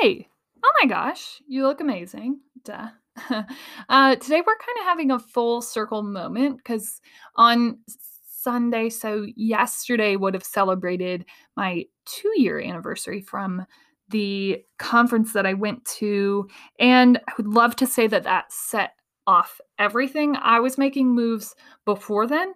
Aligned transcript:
Hey, 0.00 0.28
oh 0.64 0.72
my 0.80 0.88
gosh, 0.88 1.42
you 1.46 1.66
look 1.66 1.82
amazing. 1.82 2.40
Duh. 2.64 2.88
uh, 3.90 4.16
today 4.16 4.40
we're 4.40 4.56
kind 4.56 4.78
of 4.78 4.84
having 4.84 5.10
a 5.10 5.18
full 5.18 5.60
circle 5.60 6.02
moment 6.02 6.56
because 6.56 7.02
on 7.36 7.78
Sunday, 7.86 8.88
so 8.88 9.26
yesterday 9.36 10.16
would 10.16 10.32
have 10.32 10.44
celebrated 10.44 11.26
my 11.54 11.84
two 12.06 12.32
year 12.36 12.58
anniversary 12.60 13.20
from 13.20 13.66
the 14.08 14.64
conference 14.78 15.34
that 15.34 15.44
I 15.44 15.52
went 15.52 15.84
to. 15.98 16.48
And 16.78 17.20
I 17.28 17.32
would 17.36 17.48
love 17.48 17.76
to 17.76 17.86
say 17.86 18.06
that 18.06 18.22
that 18.22 18.50
set 18.50 18.92
off 19.26 19.60
everything. 19.78 20.34
I 20.40 20.60
was 20.60 20.78
making 20.78 21.14
moves 21.14 21.54
before 21.84 22.26
then, 22.26 22.54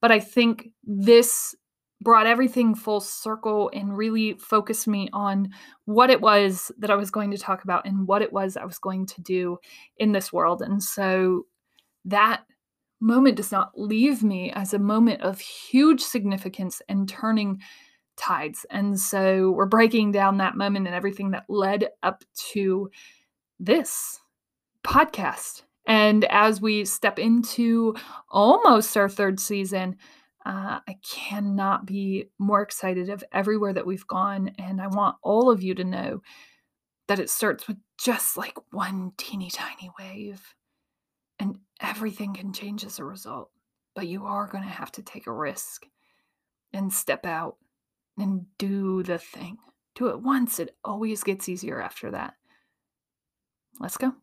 but 0.00 0.12
I 0.12 0.20
think 0.20 0.68
this 0.84 1.56
brought 2.04 2.26
everything 2.26 2.74
full 2.74 3.00
circle 3.00 3.70
and 3.72 3.96
really 3.96 4.34
focused 4.34 4.86
me 4.86 5.08
on 5.12 5.48
what 5.86 6.10
it 6.10 6.20
was 6.20 6.70
that 6.78 6.90
I 6.90 6.94
was 6.94 7.10
going 7.10 7.30
to 7.32 7.38
talk 7.38 7.64
about 7.64 7.86
and 7.86 8.06
what 8.06 8.22
it 8.22 8.32
was 8.32 8.56
I 8.56 8.64
was 8.64 8.78
going 8.78 9.06
to 9.06 9.22
do 9.22 9.58
in 9.96 10.12
this 10.12 10.32
world. 10.32 10.62
And 10.62 10.82
so 10.82 11.46
that 12.04 12.44
moment 13.00 13.36
does 13.36 13.50
not 13.50 13.72
leave 13.74 14.22
me 14.22 14.52
as 14.52 14.74
a 14.74 14.78
moment 14.78 15.22
of 15.22 15.40
huge 15.40 16.00
significance 16.00 16.80
and 16.88 17.08
turning 17.08 17.60
tides. 18.16 18.64
And 18.70 18.98
so 19.00 19.50
we're 19.50 19.66
breaking 19.66 20.12
down 20.12 20.38
that 20.38 20.56
moment 20.56 20.86
and 20.86 20.94
everything 20.94 21.32
that 21.32 21.46
led 21.48 21.88
up 22.02 22.22
to 22.52 22.90
this 23.58 24.20
podcast. 24.84 25.62
And 25.86 26.24
as 26.26 26.60
we 26.60 26.84
step 26.84 27.18
into 27.18 27.94
almost 28.30 28.96
our 28.96 29.08
third 29.08 29.40
season, 29.40 29.96
uh, 30.44 30.80
I 30.86 30.96
cannot 31.02 31.86
be 31.86 32.30
more 32.38 32.62
excited 32.62 33.08
of 33.08 33.24
everywhere 33.32 33.72
that 33.72 33.86
we've 33.86 34.06
gone. 34.06 34.52
And 34.58 34.80
I 34.80 34.88
want 34.88 35.16
all 35.22 35.50
of 35.50 35.62
you 35.62 35.74
to 35.74 35.84
know 35.84 36.22
that 37.08 37.18
it 37.18 37.30
starts 37.30 37.66
with 37.66 37.78
just 37.98 38.36
like 38.36 38.56
one 38.70 39.12
teeny 39.16 39.50
tiny 39.50 39.90
wave, 39.98 40.54
and 41.38 41.58
everything 41.80 42.34
can 42.34 42.52
change 42.52 42.84
as 42.84 42.98
a 42.98 43.04
result. 43.04 43.50
But 43.94 44.06
you 44.06 44.24
are 44.24 44.46
going 44.46 44.64
to 44.64 44.70
have 44.70 44.92
to 44.92 45.02
take 45.02 45.26
a 45.26 45.32
risk 45.32 45.86
and 46.72 46.92
step 46.92 47.24
out 47.24 47.56
and 48.18 48.46
do 48.58 49.02
the 49.02 49.18
thing. 49.18 49.58
Do 49.94 50.08
it 50.08 50.20
once, 50.20 50.58
it 50.58 50.76
always 50.84 51.22
gets 51.22 51.48
easier 51.48 51.80
after 51.80 52.10
that. 52.10 52.34
Let's 53.78 53.96
go. 53.96 54.14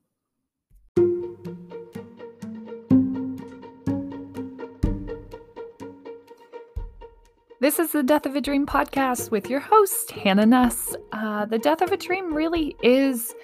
This 7.61 7.77
is 7.77 7.91
the 7.91 8.01
Death 8.01 8.25
of 8.25 8.35
a 8.35 8.41
Dream 8.41 8.65
podcast 8.65 9.29
with 9.29 9.47
your 9.47 9.59
host, 9.59 10.09
Hannah 10.09 10.47
Nuss. 10.47 10.95
Uh, 11.11 11.45
the 11.45 11.59
Death 11.59 11.83
of 11.83 11.91
a 11.91 11.97
Dream 11.97 12.33
really 12.33 12.75
is 12.81 13.35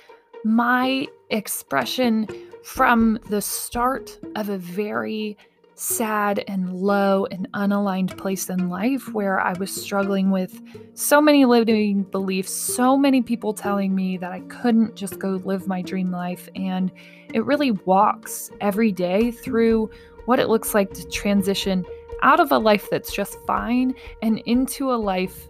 my 0.44 1.06
expression 1.30 2.28
from 2.64 3.20
the 3.30 3.44
start 3.44 4.18
of 4.36 4.50
a 4.50 4.58
very 4.58 5.38
sad 5.76 6.44
and 6.48 6.73
low 6.73 7.28
and 7.30 7.48
unaligned 7.54 8.18
place 8.18 8.50
in 8.50 8.70
life 8.70 9.14
where 9.14 9.40
I 9.40 9.54
was 9.54 9.70
struggling 9.72 10.32
with 10.32 10.64
so 10.95 11.22
many 11.22 11.45
limiting 11.45 12.02
beliefs, 12.02 12.52
so 12.52 12.98
many 12.98 13.22
people 13.22 13.54
telling 13.54 13.94
me 13.94 14.18
that 14.18 14.32
I 14.32 14.40
couldn't 14.40 14.95
just 14.95 15.20
go 15.20 15.40
live 15.45 15.68
my 15.68 15.84
dream 15.84 16.10
life. 16.10 16.50
And 16.56 16.92
it 17.36 17.45
really 17.45 17.70
walks 17.70 18.50
every 18.62 18.92
day 18.92 19.30
through 19.30 19.92
what 20.26 20.40
it 20.40 20.50
looks 20.50 20.73
like 20.73 20.92
to 20.95 21.08
transition 21.08 21.86
out 22.22 22.40
of 22.40 22.52
a 22.52 22.58
life 22.58 22.88
that's 22.90 23.14
just 23.14 23.38
fine 23.46 23.96
and 24.22 24.40
into 24.40 24.92
a 24.92 24.96
life 24.96 25.48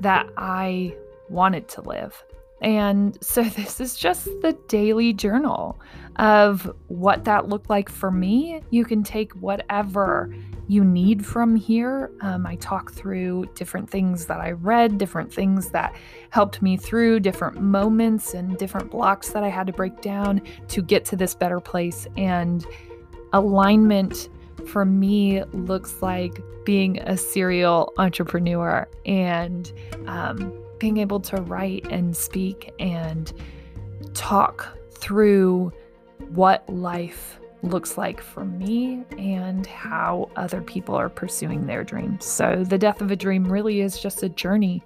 that 0.00 0.28
I 0.36 0.94
wanted 1.28 1.68
to 1.68 1.82
live. 1.82 2.22
And 2.62 3.16
so 3.22 3.42
this 3.56 3.80
is 3.80 3.96
just 3.96 4.24
the 4.42 4.56
daily 4.68 5.12
journal 5.12 5.80
of 6.16 6.70
what 6.88 7.24
that 7.24 7.48
looked 7.48 7.70
like 7.70 7.88
for 7.88 8.10
me. 8.10 8.62
You 8.70 8.84
can 8.84 9.02
take 9.02 9.32
whatever 9.34 10.34
you 10.68 10.84
need 10.84 11.24
from 11.24 11.56
here. 11.56 12.12
Um, 12.20 12.46
I 12.46 12.56
talk 12.56 12.92
through 12.92 13.46
different 13.54 13.90
things 13.90 14.26
that 14.26 14.40
I 14.40 14.52
read, 14.52 14.98
different 14.98 15.32
things 15.32 15.70
that 15.70 15.94
helped 16.30 16.62
me 16.62 16.76
through, 16.76 17.20
different 17.20 17.60
moments 17.60 18.34
and 18.34 18.56
different 18.56 18.90
blocks 18.90 19.30
that 19.30 19.42
I 19.42 19.48
had 19.48 19.66
to 19.66 19.72
break 19.72 20.00
down 20.00 20.42
to 20.68 20.82
get 20.82 21.04
to 21.06 21.16
this 21.16 21.34
better 21.34 21.58
place. 21.58 22.06
And 22.16 22.64
alignment 23.32 24.28
for 24.68 24.84
me 24.84 25.42
looks 25.52 26.02
like 26.02 26.40
being 26.64 26.98
a 27.00 27.16
serial 27.16 27.92
entrepreneur 27.98 28.88
and 29.06 29.72
um, 30.06 30.52
being 30.78 30.98
able 30.98 31.20
to 31.20 31.36
write 31.42 31.86
and 31.90 32.16
speak 32.16 32.72
and 32.78 33.32
talk 34.14 34.76
through 34.92 35.72
what 36.30 36.68
life 36.68 37.40
looks 37.62 37.98
like 37.98 38.20
for 38.20 38.44
me 38.44 39.04
and 39.18 39.66
how 39.66 40.30
other 40.36 40.62
people 40.62 40.94
are 40.94 41.08
pursuing 41.08 41.66
their 41.66 41.84
dreams. 41.84 42.24
So, 42.24 42.64
the 42.66 42.78
death 42.78 43.00
of 43.00 43.10
a 43.10 43.16
dream 43.16 43.50
really 43.50 43.80
is 43.80 44.00
just 44.00 44.22
a 44.22 44.28
journey 44.28 44.82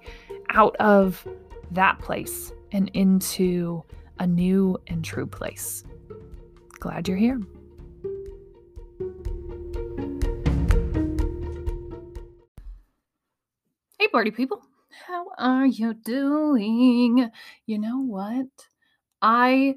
out 0.49 0.75
of 0.77 1.25
that 1.71 1.99
place 1.99 2.51
and 2.71 2.89
into 2.93 3.83
a 4.19 4.27
new 4.27 4.77
and 4.87 5.03
true 5.03 5.25
place. 5.25 5.83
Glad 6.79 7.07
you're 7.07 7.17
here. 7.17 7.39
Party 14.15 14.31
people. 14.31 14.61
How 15.05 15.25
are 15.37 15.65
you 15.65 15.93
doing? 15.93 17.29
You 17.65 17.79
know 17.79 17.99
what? 17.99 18.47
I 19.21 19.75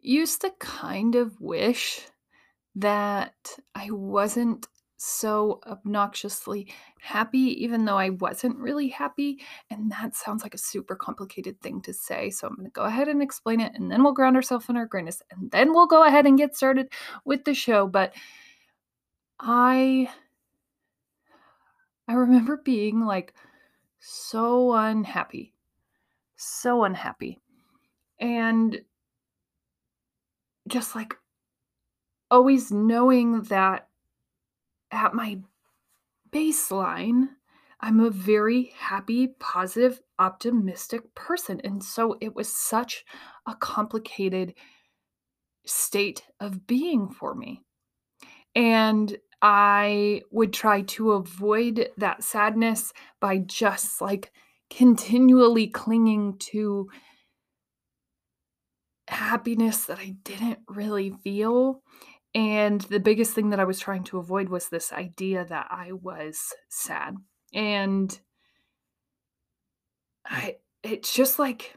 used 0.00 0.40
to 0.40 0.50
kind 0.58 1.16
of 1.16 1.38
wish 1.38 2.00
that 2.76 3.34
I 3.74 3.90
wasn't 3.90 4.66
so 4.96 5.60
obnoxiously 5.66 6.72
happy, 6.98 7.62
even 7.62 7.84
though 7.84 7.98
I 7.98 8.08
wasn't 8.08 8.56
really 8.56 8.88
happy. 8.88 9.42
And 9.70 9.92
that 9.92 10.16
sounds 10.16 10.42
like 10.42 10.54
a 10.54 10.58
super 10.58 10.96
complicated 10.96 11.60
thing 11.60 11.82
to 11.82 11.92
say. 11.92 12.30
So 12.30 12.46
I'm 12.46 12.54
going 12.54 12.64
to 12.64 12.72
go 12.72 12.84
ahead 12.84 13.08
and 13.08 13.20
explain 13.22 13.60
it, 13.60 13.72
and 13.74 13.90
then 13.90 14.02
we'll 14.02 14.14
ground 14.14 14.36
ourselves 14.36 14.70
in 14.70 14.78
our 14.78 14.86
greatness, 14.86 15.20
and 15.30 15.50
then 15.50 15.74
we'll 15.74 15.86
go 15.86 16.06
ahead 16.06 16.24
and 16.24 16.38
get 16.38 16.56
started 16.56 16.90
with 17.26 17.44
the 17.44 17.52
show. 17.52 17.86
But 17.86 18.14
I 19.38 20.08
I 22.06 22.14
remember 22.14 22.56
being 22.56 23.00
like 23.00 23.34
so 23.98 24.74
unhappy, 24.74 25.54
so 26.36 26.84
unhappy. 26.84 27.40
And 28.20 28.82
just 30.68 30.94
like 30.94 31.14
always 32.30 32.70
knowing 32.70 33.42
that 33.42 33.88
at 34.90 35.14
my 35.14 35.38
baseline, 36.30 37.28
I'm 37.80 38.00
a 38.00 38.10
very 38.10 38.72
happy, 38.78 39.28
positive, 39.38 40.00
optimistic 40.18 41.14
person. 41.14 41.60
And 41.64 41.82
so 41.82 42.16
it 42.20 42.34
was 42.34 42.52
such 42.52 43.04
a 43.46 43.54
complicated 43.54 44.54
state 45.66 46.22
of 46.40 46.66
being 46.66 47.08
for 47.08 47.34
me. 47.34 47.62
And 48.54 49.16
I 49.46 50.22
would 50.30 50.54
try 50.54 50.80
to 50.80 51.12
avoid 51.12 51.90
that 51.98 52.24
sadness 52.24 52.94
by 53.20 53.36
just 53.36 54.00
like 54.00 54.32
continually 54.70 55.66
clinging 55.66 56.38
to 56.38 56.88
happiness 59.06 59.84
that 59.84 59.98
I 59.98 60.16
didn't 60.24 60.60
really 60.66 61.10
feel. 61.10 61.82
And 62.34 62.80
the 62.80 62.98
biggest 62.98 63.34
thing 63.34 63.50
that 63.50 63.60
I 63.60 63.64
was 63.64 63.78
trying 63.78 64.04
to 64.04 64.18
avoid 64.18 64.48
was 64.48 64.70
this 64.70 64.94
idea 64.94 65.44
that 65.44 65.66
I 65.70 65.92
was 65.92 66.54
sad. 66.70 67.14
And 67.52 68.18
I 70.24 70.56
it's 70.82 71.12
just 71.12 71.38
like 71.38 71.76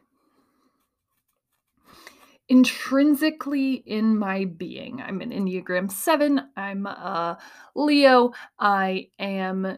intrinsically 2.49 3.73
in 3.73 4.17
my 4.17 4.45
being. 4.45 5.01
I'm 5.01 5.21
an 5.21 5.31
Enneagram 5.31 5.91
7. 5.91 6.41
I'm 6.55 6.85
a 6.85 7.37
Leo. 7.75 8.31
I 8.59 9.09
am 9.19 9.77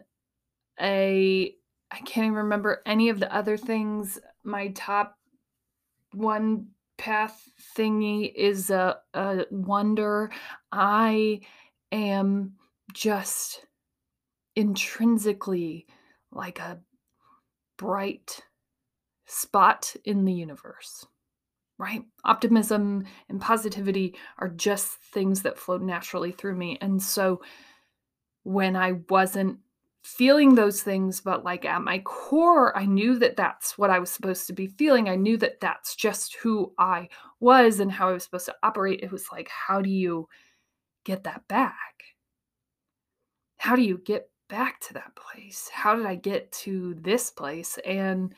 a 0.80 1.54
I 1.92 1.96
can't 1.96 2.26
even 2.26 2.34
remember 2.34 2.82
any 2.86 3.08
of 3.08 3.18
the 3.18 3.34
other 3.34 3.56
things. 3.56 4.18
My 4.44 4.68
top 4.68 5.18
one 6.12 6.68
path 6.98 7.48
thingy 7.76 8.32
is 8.32 8.70
a, 8.70 8.98
a 9.12 9.46
wonder. 9.50 10.30
I 10.70 11.40
am 11.90 12.52
just 12.92 13.66
intrinsically 14.54 15.86
like 16.30 16.60
a 16.60 16.78
bright 17.76 18.40
spot 19.26 19.96
in 20.04 20.24
the 20.24 20.32
universe 20.32 21.06
right? 21.80 22.02
Optimism 22.24 23.04
and 23.30 23.40
positivity 23.40 24.14
are 24.38 24.50
just 24.50 24.98
things 25.14 25.40
that 25.42 25.58
flow 25.58 25.78
naturally 25.78 26.30
through 26.30 26.54
me. 26.54 26.76
And 26.82 27.02
so 27.02 27.40
when 28.42 28.76
I 28.76 28.92
wasn't 29.08 29.58
feeling 30.04 30.54
those 30.54 30.82
things, 30.82 31.22
but 31.22 31.42
like 31.42 31.64
at 31.64 31.80
my 31.80 32.00
core, 32.00 32.76
I 32.76 32.84
knew 32.84 33.18
that 33.18 33.36
that's 33.36 33.78
what 33.78 33.88
I 33.88 33.98
was 33.98 34.10
supposed 34.10 34.46
to 34.48 34.52
be 34.52 34.66
feeling. 34.66 35.08
I 35.08 35.16
knew 35.16 35.38
that 35.38 35.60
that's 35.60 35.96
just 35.96 36.36
who 36.36 36.70
I 36.78 37.08
was 37.40 37.80
and 37.80 37.90
how 37.90 38.10
I 38.10 38.12
was 38.12 38.24
supposed 38.24 38.46
to 38.46 38.56
operate. 38.62 39.00
It 39.02 39.10
was 39.10 39.26
like, 39.32 39.48
how 39.48 39.80
do 39.80 39.88
you 39.88 40.28
get 41.04 41.24
that 41.24 41.48
back? 41.48 42.04
How 43.56 43.74
do 43.74 43.82
you 43.82 44.02
get 44.04 44.28
back 44.50 44.80
to 44.80 44.94
that 44.94 45.16
place? 45.16 45.70
How 45.72 45.94
did 45.96 46.04
I 46.04 46.14
get 46.14 46.52
to 46.52 46.94
this 47.00 47.30
place? 47.30 47.78
And 47.86 48.34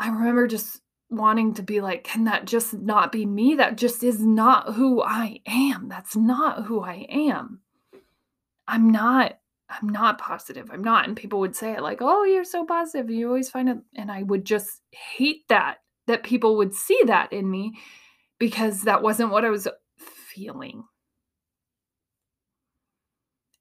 I 0.00 0.08
remember 0.08 0.48
just 0.48 0.80
wanting 1.10 1.54
to 1.54 1.62
be 1.62 1.80
like, 1.80 2.04
can 2.04 2.24
that 2.24 2.46
just 2.46 2.74
not 2.74 3.12
be 3.12 3.26
me? 3.26 3.54
That 3.54 3.76
just 3.76 4.02
is 4.02 4.20
not 4.20 4.74
who 4.74 5.02
I 5.02 5.40
am. 5.46 5.88
That's 5.88 6.16
not 6.16 6.64
who 6.64 6.82
I 6.82 7.06
am. 7.10 7.60
I'm 8.66 8.90
not 8.90 9.38
I'm 9.68 9.88
not 9.88 10.18
positive. 10.18 10.70
I'm 10.70 10.84
not. 10.84 11.06
And 11.06 11.16
people 11.16 11.40
would 11.40 11.56
say 11.56 11.72
it 11.72 11.82
like, 11.82 11.98
oh, 12.00 12.24
you're 12.24 12.44
so 12.44 12.64
positive. 12.64 13.10
You 13.10 13.28
always 13.28 13.50
find 13.50 13.68
it. 13.68 13.78
And 13.96 14.10
I 14.10 14.22
would 14.22 14.44
just 14.44 14.82
hate 14.90 15.48
that, 15.48 15.78
that 16.06 16.22
people 16.22 16.56
would 16.58 16.74
see 16.74 17.00
that 17.06 17.32
in 17.32 17.50
me 17.50 17.78
because 18.38 18.82
that 18.82 19.02
wasn't 19.02 19.30
what 19.30 19.44
I 19.44 19.50
was 19.50 19.66
feeling. 19.98 20.84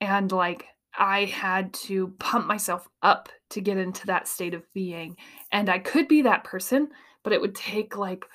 And 0.01 0.31
like, 0.31 0.66
I 0.95 1.25
had 1.25 1.74
to 1.74 2.10
pump 2.19 2.45
myself 2.45 2.88
up 3.01 3.30
to 3.51 3.62
get 3.62 3.78
into 3.78 4.06
that 4.07 4.28
state 4.28 4.54
of 4.54 4.72
being. 4.74 5.16
And 5.51 5.69
I 5.69 5.80
could 5.80 6.07
be 6.07 6.22
that 6.24 6.44
person, 6.44 6.90
but 7.23 7.33
it 7.33 7.41
would 7.41 7.55
take 7.55 7.97
like 7.97 8.25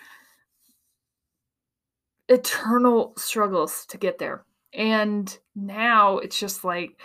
eternal 2.28 3.14
struggles 3.16 3.86
to 3.86 3.98
get 3.98 4.18
there. 4.18 4.44
And 4.72 5.36
now 5.54 6.18
it's 6.18 6.38
just 6.38 6.64
like, 6.64 7.00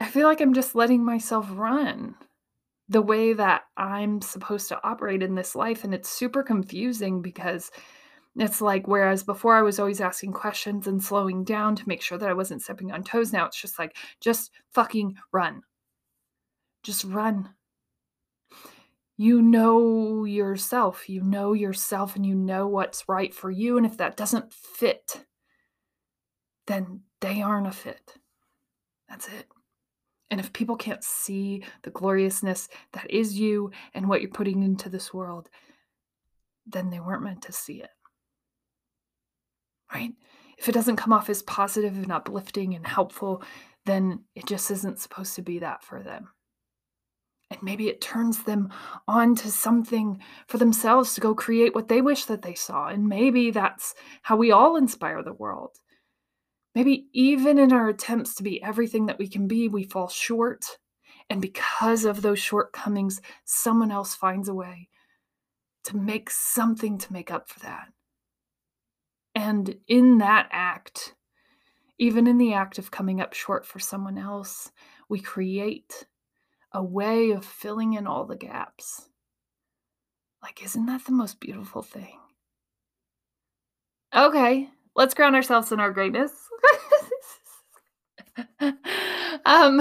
I 0.00 0.06
feel 0.06 0.26
like 0.26 0.40
I'm 0.40 0.52
just 0.52 0.74
letting 0.74 1.04
myself 1.04 1.46
run 1.50 2.14
the 2.88 3.02
way 3.02 3.32
that 3.32 3.62
I'm 3.76 4.20
supposed 4.20 4.68
to 4.68 4.80
operate 4.86 5.22
in 5.22 5.34
this 5.34 5.56
life. 5.56 5.84
And 5.84 5.94
it's 5.94 6.08
super 6.08 6.42
confusing 6.42 7.22
because 7.22 7.70
it's 8.36 8.60
like, 8.60 8.86
whereas 8.86 9.22
before 9.22 9.56
I 9.56 9.62
was 9.62 9.78
always 9.78 10.00
asking 10.00 10.32
questions 10.32 10.86
and 10.86 11.02
slowing 11.02 11.42
down 11.42 11.74
to 11.76 11.88
make 11.88 12.02
sure 12.02 12.18
that 12.18 12.28
I 12.28 12.34
wasn't 12.34 12.62
stepping 12.62 12.92
on 12.92 13.02
toes, 13.02 13.32
now 13.32 13.46
it's 13.46 13.60
just 13.60 13.78
like, 13.78 13.96
just 14.20 14.50
fucking 14.72 15.16
run. 15.32 15.62
Just 16.86 17.02
run. 17.02 17.48
You 19.16 19.42
know 19.42 20.24
yourself. 20.24 21.08
You 21.08 21.20
know 21.20 21.52
yourself 21.52 22.14
and 22.14 22.24
you 22.24 22.36
know 22.36 22.68
what's 22.68 23.08
right 23.08 23.34
for 23.34 23.50
you. 23.50 23.76
And 23.76 23.84
if 23.84 23.96
that 23.96 24.16
doesn't 24.16 24.52
fit, 24.52 25.24
then 26.68 27.00
they 27.20 27.42
aren't 27.42 27.66
a 27.66 27.72
fit. 27.72 28.18
That's 29.08 29.26
it. 29.26 29.48
And 30.30 30.38
if 30.38 30.52
people 30.52 30.76
can't 30.76 31.02
see 31.02 31.64
the 31.82 31.90
gloriousness 31.90 32.68
that 32.92 33.10
is 33.10 33.36
you 33.36 33.72
and 33.92 34.08
what 34.08 34.20
you're 34.20 34.30
putting 34.30 34.62
into 34.62 34.88
this 34.88 35.12
world, 35.12 35.50
then 36.64 36.90
they 36.90 37.00
weren't 37.00 37.24
meant 37.24 37.42
to 37.42 37.52
see 37.52 37.82
it. 37.82 37.90
Right? 39.92 40.12
If 40.56 40.68
it 40.68 40.72
doesn't 40.72 40.98
come 40.98 41.12
off 41.12 41.28
as 41.30 41.42
positive 41.42 41.96
and 41.96 42.12
uplifting 42.12 42.76
and 42.76 42.86
helpful, 42.86 43.42
then 43.86 44.22
it 44.36 44.46
just 44.46 44.70
isn't 44.70 45.00
supposed 45.00 45.34
to 45.34 45.42
be 45.42 45.58
that 45.58 45.82
for 45.82 46.00
them. 46.00 46.28
And 47.50 47.62
maybe 47.62 47.88
it 47.88 48.00
turns 48.00 48.42
them 48.42 48.72
on 49.06 49.36
to 49.36 49.50
something 49.50 50.20
for 50.48 50.58
themselves 50.58 51.14
to 51.14 51.20
go 51.20 51.34
create 51.34 51.74
what 51.74 51.88
they 51.88 52.02
wish 52.02 52.24
that 52.24 52.42
they 52.42 52.54
saw. 52.54 52.88
And 52.88 53.08
maybe 53.08 53.50
that's 53.50 53.94
how 54.22 54.36
we 54.36 54.50
all 54.50 54.76
inspire 54.76 55.22
the 55.22 55.32
world. 55.32 55.76
Maybe 56.74 57.06
even 57.12 57.58
in 57.58 57.72
our 57.72 57.88
attempts 57.88 58.34
to 58.34 58.42
be 58.42 58.62
everything 58.62 59.06
that 59.06 59.18
we 59.18 59.28
can 59.28 59.46
be, 59.46 59.68
we 59.68 59.84
fall 59.84 60.08
short. 60.08 60.78
And 61.30 61.40
because 61.40 62.04
of 62.04 62.20
those 62.22 62.38
shortcomings, 62.38 63.20
someone 63.44 63.90
else 63.90 64.14
finds 64.14 64.48
a 64.48 64.54
way 64.54 64.88
to 65.84 65.96
make 65.96 66.30
something 66.30 66.98
to 66.98 67.12
make 67.12 67.30
up 67.30 67.48
for 67.48 67.60
that. 67.60 67.88
And 69.34 69.76
in 69.86 70.18
that 70.18 70.48
act, 70.50 71.14
even 71.98 72.26
in 72.26 72.38
the 72.38 72.54
act 72.54 72.78
of 72.78 72.90
coming 72.90 73.20
up 73.20 73.32
short 73.32 73.64
for 73.64 73.78
someone 73.78 74.18
else, 74.18 74.72
we 75.08 75.20
create 75.20 76.06
a 76.72 76.82
way 76.82 77.30
of 77.30 77.44
filling 77.44 77.94
in 77.94 78.06
all 78.06 78.24
the 78.24 78.36
gaps. 78.36 79.08
Like, 80.42 80.62
isn't 80.64 80.86
that 80.86 81.04
the 81.04 81.12
most 81.12 81.40
beautiful 81.40 81.82
thing? 81.82 82.18
Okay, 84.14 84.68
let's 84.94 85.14
ground 85.14 85.34
ourselves 85.34 85.72
in 85.72 85.80
our 85.80 85.90
greatness. 85.90 86.32
um, 89.44 89.80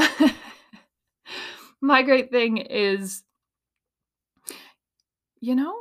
my 1.82 2.02
great 2.02 2.32
thing 2.32 2.58
is, 2.58 3.24
you 5.40 5.56
know, 5.56 5.76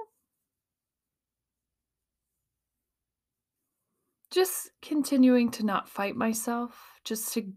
just 4.31 4.71
continuing 4.83 5.51
to 5.53 5.65
not 5.65 5.89
fight 5.89 6.17
myself, 6.17 6.77
just 7.05 7.33
to 7.35 7.53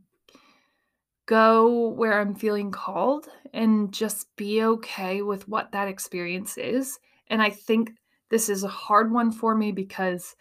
go 1.27 1.89
where 1.89 2.19
I'm 2.19 2.33
feeling 2.33 2.71
called 2.71 3.27
and 3.53 3.93
just 3.93 4.35
be 4.35 4.63
okay 4.63 5.21
with 5.21 5.47
what 5.47 5.71
that 5.73 5.87
experience 5.87 6.57
is. 6.57 6.97
And 7.27 7.41
I 7.41 7.51
think 7.51 7.91
this 8.29 8.49
is 8.49 8.63
a 8.63 8.69
hard 8.69 9.11
one 9.11 9.31
for 9.31 9.53
me 9.53 9.71
because 9.71 10.35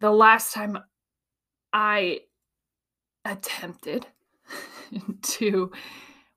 the 0.00 0.10
last 0.10 0.54
time 0.54 0.78
I 1.72 2.20
attempted 3.24 4.06
to, 5.22 5.70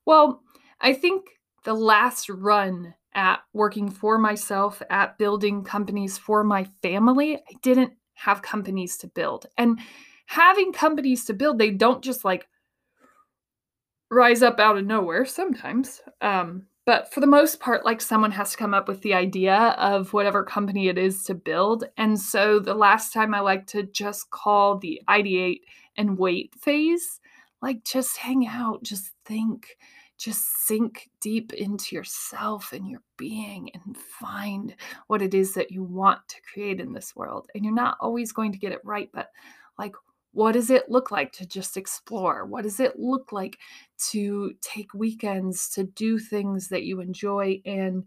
well, 0.04 0.42
I 0.80 0.92
think 0.92 1.26
the 1.64 1.74
last 1.74 2.28
run 2.28 2.94
at 3.14 3.40
working 3.52 3.90
for 3.90 4.18
myself, 4.18 4.82
at 4.90 5.16
building 5.16 5.64
companies 5.64 6.18
for 6.18 6.44
my 6.44 6.68
family, 6.82 7.36
I 7.36 7.54
didn't 7.62 7.92
have 8.14 8.42
companies 8.42 8.96
to 8.98 9.06
build. 9.06 9.46
And 9.56 9.78
having 10.26 10.72
companies 10.72 11.24
to 11.26 11.34
build, 11.34 11.58
they 11.58 11.70
don't 11.70 12.02
just 12.02 12.24
like 12.24 12.46
rise 14.10 14.42
up 14.42 14.60
out 14.60 14.78
of 14.78 14.86
nowhere 14.86 15.24
sometimes. 15.24 16.00
Um, 16.20 16.66
but 16.84 17.12
for 17.12 17.18
the 17.18 17.26
most 17.26 17.58
part, 17.58 17.84
like 17.84 18.00
someone 18.00 18.30
has 18.30 18.52
to 18.52 18.56
come 18.56 18.72
up 18.72 18.86
with 18.86 19.02
the 19.02 19.14
idea 19.14 19.74
of 19.76 20.12
whatever 20.12 20.44
company 20.44 20.86
it 20.86 20.96
is 20.96 21.24
to 21.24 21.34
build. 21.34 21.84
And 21.96 22.18
so 22.18 22.60
the 22.60 22.74
last 22.74 23.12
time 23.12 23.34
I 23.34 23.40
like 23.40 23.66
to 23.68 23.82
just 23.82 24.30
call 24.30 24.78
the 24.78 25.00
ideate 25.08 25.62
and 25.96 26.16
wait 26.16 26.54
phase, 26.54 27.20
like 27.60 27.82
just 27.82 28.16
hang 28.16 28.46
out, 28.46 28.84
just 28.84 29.10
think, 29.24 29.76
just 30.16 30.66
sink 30.66 31.10
deep 31.20 31.52
into 31.54 31.96
yourself 31.96 32.72
and 32.72 32.88
your 32.88 33.02
being 33.16 33.68
and 33.74 33.96
find 33.96 34.76
what 35.08 35.22
it 35.22 35.34
is 35.34 35.54
that 35.54 35.72
you 35.72 35.82
want 35.82 36.20
to 36.28 36.36
create 36.52 36.80
in 36.80 36.92
this 36.92 37.16
world. 37.16 37.48
And 37.54 37.64
you're 37.64 37.74
not 37.74 37.98
always 38.00 38.30
going 38.30 38.52
to 38.52 38.58
get 38.58 38.72
it 38.72 38.80
right, 38.84 39.10
but 39.12 39.30
like, 39.76 39.96
what 40.36 40.52
does 40.52 40.68
it 40.68 40.90
look 40.90 41.10
like 41.10 41.32
to 41.32 41.46
just 41.46 41.78
explore? 41.78 42.44
What 42.44 42.64
does 42.64 42.78
it 42.78 42.98
look 42.98 43.32
like 43.32 43.58
to 44.10 44.52
take 44.60 44.92
weekends 44.92 45.70
to 45.70 45.84
do 45.84 46.18
things 46.18 46.68
that 46.68 46.82
you 46.82 47.00
enjoy? 47.00 47.62
And 47.64 48.04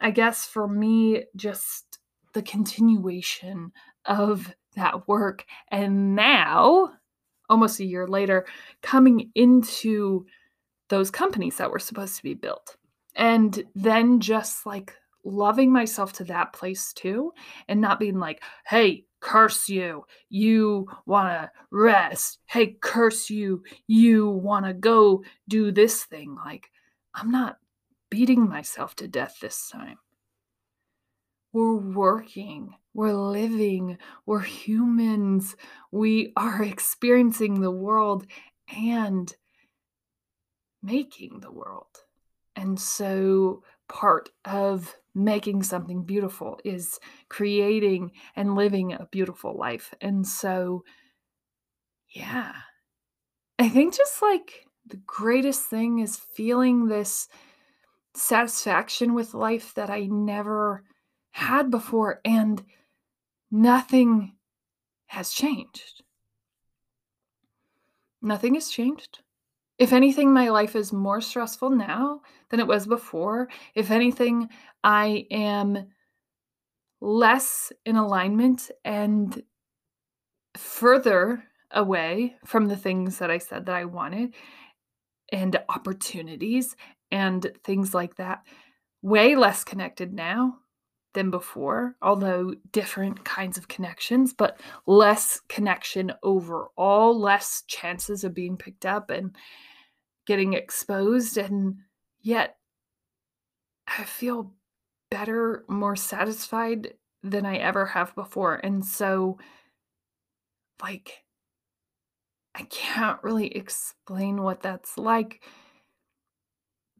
I 0.00 0.12
guess 0.12 0.46
for 0.46 0.68
me, 0.68 1.24
just 1.34 1.98
the 2.34 2.42
continuation 2.42 3.72
of 4.04 4.54
that 4.76 5.08
work. 5.08 5.44
And 5.72 6.14
now, 6.14 6.92
almost 7.48 7.80
a 7.80 7.84
year 7.84 8.06
later, 8.06 8.46
coming 8.80 9.32
into 9.34 10.26
those 10.88 11.10
companies 11.10 11.56
that 11.56 11.72
were 11.72 11.80
supposed 11.80 12.16
to 12.18 12.22
be 12.22 12.34
built. 12.34 12.76
And 13.16 13.64
then 13.74 14.20
just 14.20 14.66
like 14.66 14.94
loving 15.24 15.72
myself 15.72 16.12
to 16.12 16.24
that 16.24 16.52
place 16.52 16.92
too, 16.92 17.32
and 17.66 17.80
not 17.80 17.98
being 17.98 18.20
like, 18.20 18.40
hey, 18.66 19.04
curse 19.20 19.68
you, 19.68 20.04
you 20.28 20.88
want 21.06 21.28
to 21.28 21.50
rest. 21.70 22.38
Hey, 22.46 22.76
curse 22.80 23.30
you, 23.30 23.62
you 23.86 24.28
want 24.28 24.66
to 24.66 24.72
go 24.72 25.24
do 25.48 25.70
this 25.70 26.04
thing. 26.04 26.36
Like, 26.44 26.70
I'm 27.14 27.30
not 27.30 27.58
beating 28.10 28.48
myself 28.48 28.96
to 28.96 29.08
death 29.08 29.38
this 29.40 29.70
time. 29.70 29.98
We're 31.52 31.76
working, 31.76 32.74
we're 32.94 33.14
living, 33.14 33.98
we're 34.24 34.40
humans, 34.40 35.56
we 35.90 36.32
are 36.36 36.62
experiencing 36.62 37.60
the 37.60 37.70
world 37.70 38.26
and 38.74 39.32
making 40.82 41.40
the 41.40 41.52
world. 41.52 42.04
And 42.56 42.78
so, 42.78 43.62
part 43.88 44.30
of 44.44 44.96
making 45.14 45.62
something 45.62 46.02
beautiful 46.02 46.60
is 46.64 46.98
creating 47.28 48.12
and 48.36 48.54
living 48.54 48.92
a 48.92 49.08
beautiful 49.10 49.56
life. 49.56 49.94
And 50.00 50.26
so, 50.26 50.84
yeah, 52.08 52.52
I 53.58 53.68
think 53.68 53.96
just 53.96 54.22
like 54.22 54.66
the 54.86 55.00
greatest 55.06 55.64
thing 55.64 55.98
is 55.98 56.16
feeling 56.16 56.86
this 56.86 57.28
satisfaction 58.14 59.14
with 59.14 59.34
life 59.34 59.74
that 59.74 59.90
I 59.90 60.06
never 60.06 60.84
had 61.32 61.70
before, 61.70 62.20
and 62.24 62.62
nothing 63.50 64.32
has 65.06 65.30
changed. 65.30 66.02
Nothing 68.22 68.54
has 68.54 68.68
changed. 68.68 69.20
If 69.80 69.94
anything, 69.94 70.30
my 70.30 70.50
life 70.50 70.76
is 70.76 70.92
more 70.92 71.22
stressful 71.22 71.70
now 71.70 72.20
than 72.50 72.60
it 72.60 72.66
was 72.66 72.86
before. 72.86 73.48
If 73.74 73.90
anything, 73.90 74.50
I 74.84 75.26
am 75.30 75.86
less 77.00 77.72
in 77.86 77.96
alignment 77.96 78.70
and 78.84 79.42
further 80.54 81.42
away 81.70 82.36
from 82.44 82.68
the 82.68 82.76
things 82.76 83.18
that 83.18 83.30
I 83.30 83.38
said 83.38 83.64
that 83.66 83.74
I 83.74 83.86
wanted 83.86 84.34
and 85.32 85.58
opportunities 85.70 86.76
and 87.10 87.50
things 87.64 87.94
like 87.94 88.16
that. 88.16 88.42
Way 89.00 89.34
less 89.34 89.64
connected 89.64 90.12
now 90.12 90.58
than 91.14 91.30
before, 91.30 91.96
although 92.02 92.54
different 92.70 93.24
kinds 93.24 93.56
of 93.56 93.68
connections, 93.68 94.34
but 94.34 94.60
less 94.86 95.40
connection 95.48 96.12
overall, 96.22 97.18
less 97.18 97.64
chances 97.66 98.24
of 98.24 98.34
being 98.34 98.58
picked 98.58 98.84
up 98.84 99.08
and 99.08 99.34
getting 100.26 100.54
exposed. 100.54 101.36
And 101.36 101.78
yet, 102.20 102.56
I 103.86 104.04
feel 104.04 104.52
better, 105.10 105.64
more 105.68 105.96
satisfied 105.96 106.94
than 107.22 107.44
I 107.44 107.56
ever 107.56 107.86
have 107.86 108.14
before. 108.14 108.54
And 108.56 108.84
so, 108.84 109.38
like, 110.82 111.24
I 112.54 112.62
can't 112.64 113.22
really 113.22 113.54
explain 113.54 114.42
what 114.42 114.62
that's 114.62 114.96
like, 114.98 115.42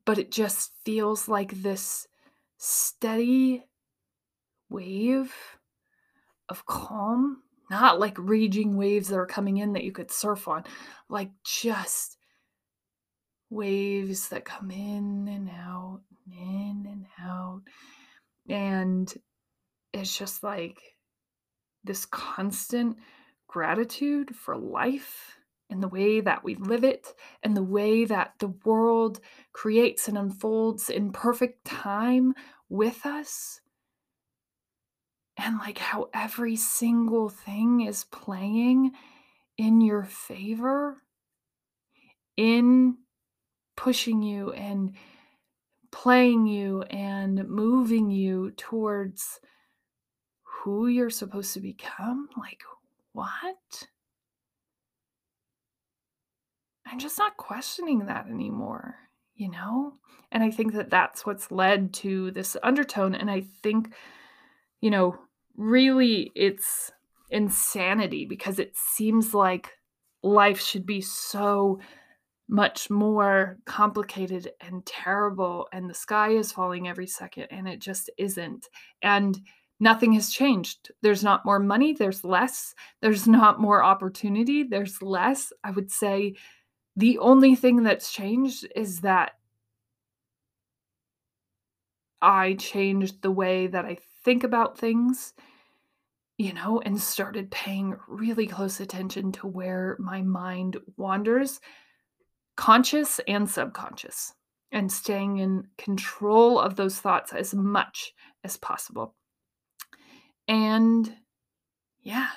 but 0.04 0.18
it 0.18 0.30
just 0.30 0.72
feels 0.84 1.28
like 1.28 1.62
this 1.62 2.06
steady 2.56 3.64
wave 4.68 5.32
of 6.48 6.66
calm, 6.66 7.42
not 7.70 8.00
like 8.00 8.16
raging 8.18 8.76
waves 8.76 9.08
that 9.08 9.16
are 9.16 9.26
coming 9.26 9.58
in 9.58 9.72
that 9.72 9.84
you 9.84 9.92
could 9.92 10.10
surf 10.10 10.48
on, 10.48 10.64
like 11.08 11.30
just 11.44 12.16
waves 13.50 14.28
that 14.28 14.44
come 14.44 14.70
in 14.70 15.28
and 15.28 15.50
out, 15.50 16.00
and 16.24 16.34
in 16.38 16.86
and 16.90 17.06
out. 17.20 17.62
And 18.48 19.12
it's 19.92 20.16
just 20.16 20.42
like 20.42 20.80
this 21.84 22.06
constant 22.06 22.96
gratitude 23.48 24.34
for 24.34 24.56
life 24.56 25.36
and 25.68 25.82
the 25.82 25.88
way 25.88 26.20
that 26.20 26.44
we 26.44 26.54
live 26.56 26.84
it 26.84 27.14
and 27.42 27.56
the 27.56 27.62
way 27.62 28.04
that 28.04 28.34
the 28.38 28.54
world 28.64 29.20
creates 29.52 30.08
and 30.08 30.18
unfolds 30.18 30.90
in 30.90 31.12
perfect 31.12 31.64
time 31.64 32.34
with 32.68 33.04
us. 33.06 33.60
And 35.36 35.58
like 35.58 35.78
how 35.78 36.10
every 36.12 36.56
single 36.56 37.28
thing 37.28 37.80
is 37.82 38.04
playing 38.04 38.92
in 39.56 39.80
your 39.80 40.04
favor, 40.04 40.96
in 42.36 42.98
pushing 43.80 44.22
you 44.22 44.52
and 44.52 44.92
playing 45.90 46.46
you 46.46 46.82
and 46.82 47.48
moving 47.48 48.10
you 48.10 48.50
towards 48.58 49.40
who 50.42 50.86
you're 50.86 51.08
supposed 51.08 51.54
to 51.54 51.60
become? 51.60 52.28
Like, 52.36 52.60
what? 53.14 53.88
I'm 56.86 56.98
just 56.98 57.18
not 57.18 57.38
questioning 57.38 58.04
that 58.04 58.28
anymore, 58.28 58.96
you 59.34 59.50
know? 59.50 59.94
And 60.30 60.42
I 60.42 60.50
think 60.50 60.74
that 60.74 60.90
that's 60.90 61.24
what's 61.24 61.50
led 61.50 61.94
to 61.94 62.32
this 62.32 62.58
undertone. 62.62 63.14
And 63.14 63.30
I 63.30 63.44
think, 63.62 63.94
you 64.82 64.90
know, 64.90 65.16
really 65.56 66.30
it's 66.34 66.92
insanity 67.30 68.26
because 68.26 68.58
it 68.58 68.76
seems 68.76 69.32
like 69.32 69.70
life 70.22 70.60
should 70.60 70.84
be 70.84 71.00
so 71.00 71.80
much 72.50 72.90
more 72.90 73.58
complicated 73.64 74.50
and 74.60 74.84
terrible 74.84 75.68
and 75.72 75.88
the 75.88 75.94
sky 75.94 76.30
is 76.30 76.52
falling 76.52 76.88
every 76.88 77.06
second 77.06 77.46
and 77.50 77.68
it 77.68 77.80
just 77.80 78.10
isn't 78.18 78.68
and 79.02 79.40
nothing 79.78 80.12
has 80.12 80.30
changed. 80.30 80.90
There's 81.00 81.24
not 81.24 81.46
more 81.46 81.60
money 81.60 81.92
there's 81.92 82.24
less 82.24 82.74
there's 83.00 83.26
not 83.28 83.60
more 83.60 83.82
opportunity 83.82 84.64
there's 84.64 85.00
less. 85.00 85.52
I 85.64 85.70
would 85.70 85.90
say 85.90 86.34
the 86.96 87.18
only 87.18 87.54
thing 87.54 87.82
that's 87.82 88.12
changed 88.12 88.66
is 88.76 89.00
that 89.00 89.32
i 92.22 92.54
changed 92.54 93.22
the 93.22 93.30
way 93.30 93.66
that 93.66 93.84
i 93.84 93.96
think 94.24 94.44
about 94.44 94.78
things 94.78 95.32
you 96.36 96.52
know 96.52 96.80
and 96.84 97.00
started 97.00 97.50
paying 97.50 97.96
really 98.08 98.46
close 98.46 98.80
attention 98.80 99.32
to 99.32 99.46
where 99.46 99.96
my 99.98 100.20
mind 100.20 100.76
wanders 100.96 101.60
conscious 102.60 103.18
and 103.26 103.48
subconscious, 103.48 104.34
and 104.70 104.92
staying 104.92 105.38
in 105.38 105.66
control 105.78 106.58
of 106.58 106.76
those 106.76 106.98
thoughts 107.00 107.32
as 107.32 107.54
much 107.54 108.12
as 108.44 108.58
possible. 108.58 109.14
And 110.46 111.10
yeah, 112.02 112.28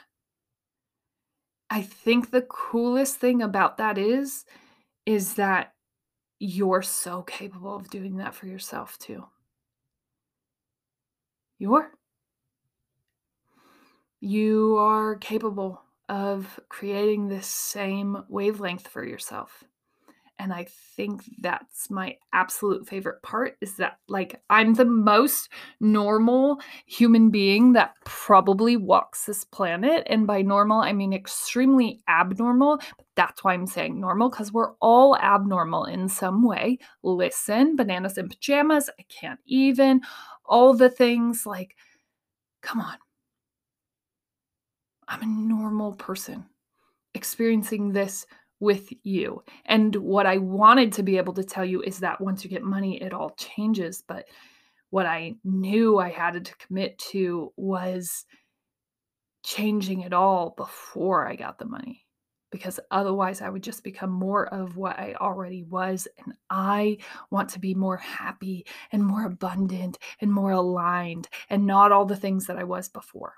I 1.69 1.81
think 1.81 2.31
the 2.31 2.43
coolest 2.43 3.17
thing 3.17 3.41
about 3.41 3.77
that 3.79 3.97
is 3.97 4.45
is 5.05 5.33
that 5.33 5.73
you're 6.39 6.83
so 6.83 7.23
capable 7.23 7.75
of 7.75 7.89
doing 7.89 8.15
that 8.15 8.33
for 8.33 8.47
yourself 8.47 8.97
too. 8.99 9.25
You 11.59 11.75
are. 11.75 11.91
You 14.21 14.77
are 14.77 15.17
capable 15.17 15.81
of 16.07 16.61
creating 16.69 17.27
this 17.27 17.47
same 17.47 18.23
wavelength 18.29 18.87
for 18.87 19.03
yourself 19.03 19.65
and 20.39 20.51
i 20.53 20.65
think 20.95 21.23
that's 21.41 21.89
my 21.89 22.15
absolute 22.33 22.87
favorite 22.87 23.21
part 23.21 23.55
is 23.61 23.75
that 23.75 23.97
like 24.07 24.41
i'm 24.49 24.73
the 24.73 24.85
most 24.85 25.49
normal 25.79 26.59
human 26.85 27.29
being 27.29 27.73
that 27.73 27.93
probably 28.05 28.75
walks 28.77 29.25
this 29.25 29.43
planet. 29.45 30.03
And 30.07 30.25
by 30.27 30.41
normal 30.41 30.81
i 30.81 30.93
mean 30.93 31.13
extremely 31.13 32.01
abnormal. 32.07 32.79
That's 33.15 33.43
why 33.43 33.53
i'm 33.53 33.67
saying 33.67 33.99
normal 33.99 34.29
because 34.29 34.51
we're 34.51 34.73
all 34.81 35.15
abnormal 35.17 35.85
in 35.85 36.09
some 36.09 36.43
way. 36.43 36.79
Listen 37.03 37.75
bananas 37.75 38.17
in 38.17 38.29
pajamas 38.29 38.89
i 38.99 39.03
can't 39.09 39.39
even 39.45 40.01
all 40.45 40.73
the 40.73 40.89
things 40.89 41.45
like 41.45 41.75
come 42.61 42.79
on. 42.79 42.97
I'm 45.07 45.21
a 45.21 45.25
normal 45.25 45.93
person 45.93 46.45
experiencing 47.13 47.91
this 47.91 48.25
with 48.63 48.91
you. 49.03 49.43
And 49.65 49.93
what 49.95 50.25
I 50.25 50.37
wanted 50.37 50.93
to 50.93 51.03
be 51.03 51.17
able 51.17 51.33
to 51.33 51.43
tell 51.43 51.65
you 51.65 51.81
is 51.81 51.99
that 51.99 52.21
once 52.21 52.43
you 52.43 52.49
get 52.49 52.63
money, 52.63 53.01
it 53.01 53.13
all 53.13 53.31
changes. 53.31 54.01
But 54.07 54.25
what 54.89 55.05
I 55.05 55.35
knew 55.43 55.99
I 55.99 56.09
had 56.09 56.45
to 56.45 56.55
commit 56.55 56.97
to 57.11 57.51
was 57.57 58.25
changing 59.43 60.01
it 60.01 60.13
all 60.13 60.53
before 60.55 61.27
I 61.27 61.35
got 61.35 61.59
the 61.59 61.65
money. 61.65 62.05
Because 62.51 62.79
otherwise, 62.91 63.41
I 63.41 63.49
would 63.49 63.63
just 63.63 63.83
become 63.83 64.11
more 64.11 64.45
of 64.53 64.77
what 64.77 64.97
I 64.99 65.15
already 65.19 65.63
was. 65.63 66.07
And 66.23 66.35
I 66.49 66.99
want 67.31 67.49
to 67.49 67.59
be 67.59 67.73
more 67.73 67.97
happy 67.97 68.65
and 68.91 69.03
more 69.03 69.25
abundant 69.25 69.97
and 70.21 70.31
more 70.31 70.51
aligned 70.51 71.27
and 71.49 71.65
not 71.65 71.91
all 71.91 72.05
the 72.05 72.15
things 72.15 72.45
that 72.45 72.57
I 72.57 72.63
was 72.63 72.89
before 72.89 73.33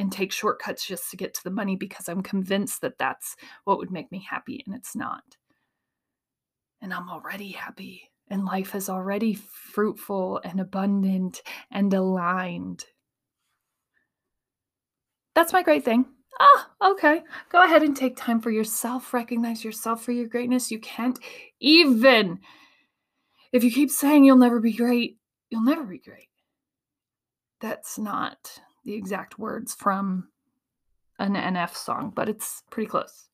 and 0.00 0.10
take 0.10 0.32
shortcuts 0.32 0.86
just 0.86 1.10
to 1.10 1.16
get 1.16 1.34
to 1.34 1.44
the 1.44 1.50
money 1.50 1.76
because 1.76 2.08
I'm 2.08 2.22
convinced 2.22 2.80
that 2.80 2.96
that's 2.96 3.36
what 3.64 3.76
would 3.76 3.90
make 3.90 4.10
me 4.10 4.26
happy, 4.28 4.62
and 4.66 4.74
it's 4.74 4.96
not. 4.96 5.22
And 6.80 6.94
I'm 6.94 7.10
already 7.10 7.50
happy, 7.50 8.10
and 8.28 8.46
life 8.46 8.74
is 8.74 8.88
already 8.88 9.34
fruitful 9.34 10.40
and 10.42 10.58
abundant 10.58 11.42
and 11.70 11.92
aligned. 11.92 12.86
That's 15.34 15.52
my 15.52 15.62
great 15.62 15.84
thing. 15.84 16.06
Ah, 16.40 16.70
okay. 16.82 17.20
Go 17.50 17.62
ahead 17.62 17.82
and 17.82 17.94
take 17.94 18.16
time 18.16 18.40
for 18.40 18.50
yourself. 18.50 19.12
Recognize 19.12 19.62
yourself 19.62 20.02
for 20.02 20.12
your 20.12 20.28
greatness. 20.28 20.70
You 20.70 20.80
can't 20.80 21.18
even. 21.60 22.40
If 23.52 23.62
you 23.64 23.70
keep 23.70 23.90
saying 23.90 24.24
you'll 24.24 24.36
never 24.36 24.60
be 24.60 24.72
great, 24.72 25.18
you'll 25.50 25.64
never 25.64 25.84
be 25.84 25.98
great. 25.98 26.28
That's 27.60 27.98
not 27.98 28.60
the 28.90 28.96
exact 28.96 29.38
words 29.38 29.72
from 29.72 30.26
an 31.20 31.34
NF 31.34 31.76
song, 31.76 32.12
but 32.12 32.28
it's 32.28 32.64
pretty 32.70 32.88
close. 32.88 33.28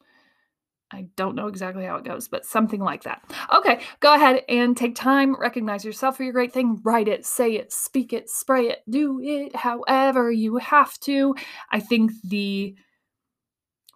I 0.92 1.06
don't 1.16 1.34
know 1.34 1.46
exactly 1.46 1.86
how 1.86 1.96
it 1.96 2.04
goes, 2.04 2.28
but 2.28 2.44
something 2.44 2.80
like 2.80 3.04
that. 3.04 3.22
Okay, 3.54 3.80
go 4.00 4.14
ahead 4.14 4.42
and 4.50 4.76
take 4.76 4.94
time, 4.94 5.34
recognize 5.34 5.82
yourself 5.82 6.18
for 6.18 6.24
your 6.24 6.34
great 6.34 6.52
thing, 6.52 6.78
write 6.84 7.08
it, 7.08 7.24
say 7.24 7.54
it, 7.54 7.72
speak 7.72 8.12
it, 8.12 8.28
spray 8.28 8.68
it, 8.68 8.82
do 8.88 9.18
it 9.22 9.56
however 9.56 10.30
you 10.30 10.58
have 10.58 11.00
to. 11.00 11.34
I 11.70 11.80
think 11.80 12.12
the 12.22 12.76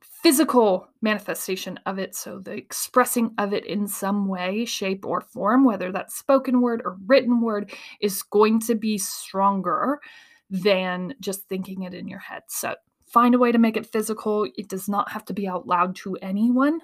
physical 0.01 0.89
manifestation 1.03 1.79
of 1.85 1.99
it, 1.99 2.15
so 2.15 2.39
the 2.39 2.53
expressing 2.53 3.35
of 3.37 3.53
it 3.53 3.67
in 3.67 3.87
some 3.87 4.27
way, 4.29 4.65
shape, 4.65 5.05
or 5.05 5.21
form, 5.21 5.65
whether 5.65 5.93
that's 5.93 6.17
spoken 6.17 6.63
word 6.63 6.81
or 6.87 6.97
written 7.07 7.43
word, 7.43 7.71
is 8.01 8.23
going 8.23 8.61
to 8.61 8.75
be 8.75 8.97
stronger 8.97 10.01
than 10.51 11.15
just 11.21 11.49
thinking 11.49 11.83
it 11.83 11.95
in 11.95 12.09
your 12.09 12.19
head. 12.19 12.43
So 12.49 12.75
find 13.07 13.35
a 13.35 13.39
way 13.39 13.53
to 13.53 13.59
make 13.59 13.77
it 13.77 13.87
physical. 13.87 14.49
It 14.57 14.69
does 14.69 14.89
not 14.89 15.11
have 15.13 15.25
to 15.27 15.33
be 15.33 15.49
out 15.49 15.67
loud 15.67 15.97
to 15.97 16.17
anyone. 16.17 16.81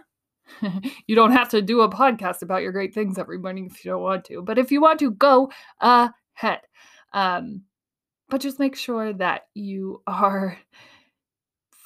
you 1.06 1.16
don't 1.16 1.32
have 1.32 1.48
to 1.50 1.60
do 1.62 1.80
a 1.80 1.90
podcast 1.90 2.42
about 2.42 2.62
your 2.62 2.72
great 2.72 2.94
things 2.94 3.18
every 3.18 3.38
morning 3.38 3.66
if 3.66 3.84
you 3.84 3.90
don't 3.90 4.02
want 4.02 4.24
to. 4.26 4.42
But 4.42 4.58
if 4.58 4.70
you 4.70 4.80
want 4.80 5.00
to, 5.00 5.10
go 5.10 5.50
ahead. 5.80 6.60
Um, 7.12 7.62
but 8.28 8.40
just 8.40 8.58
make 8.58 8.76
sure 8.76 9.12
that 9.14 9.46
you 9.54 10.02
are 10.06 10.58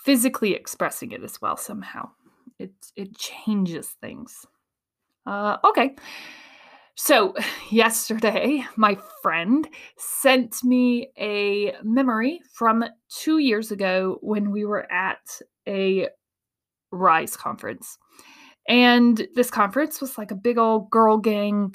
physically 0.04 0.54
expressing 0.54 1.12
it 1.12 1.22
as 1.22 1.40
well 1.40 1.56
somehow. 1.56 2.10
It 2.58 2.72
it 2.96 3.16
changes 3.16 3.88
things. 4.00 4.46
Uh, 5.26 5.58
okay. 5.64 5.96
So, 7.02 7.34
yesterday, 7.70 8.62
my 8.76 8.98
friend 9.22 9.66
sent 9.96 10.62
me 10.62 11.10
a 11.18 11.72
memory 11.82 12.42
from 12.52 12.84
two 13.08 13.38
years 13.38 13.70
ago 13.70 14.18
when 14.20 14.50
we 14.50 14.66
were 14.66 14.86
at 14.92 15.40
a 15.66 16.08
Rise 16.92 17.38
conference. 17.38 17.96
And 18.68 19.26
this 19.34 19.50
conference 19.50 20.02
was 20.02 20.18
like 20.18 20.30
a 20.30 20.36
big 20.36 20.58
old 20.58 20.90
girl 20.90 21.16
gang 21.16 21.74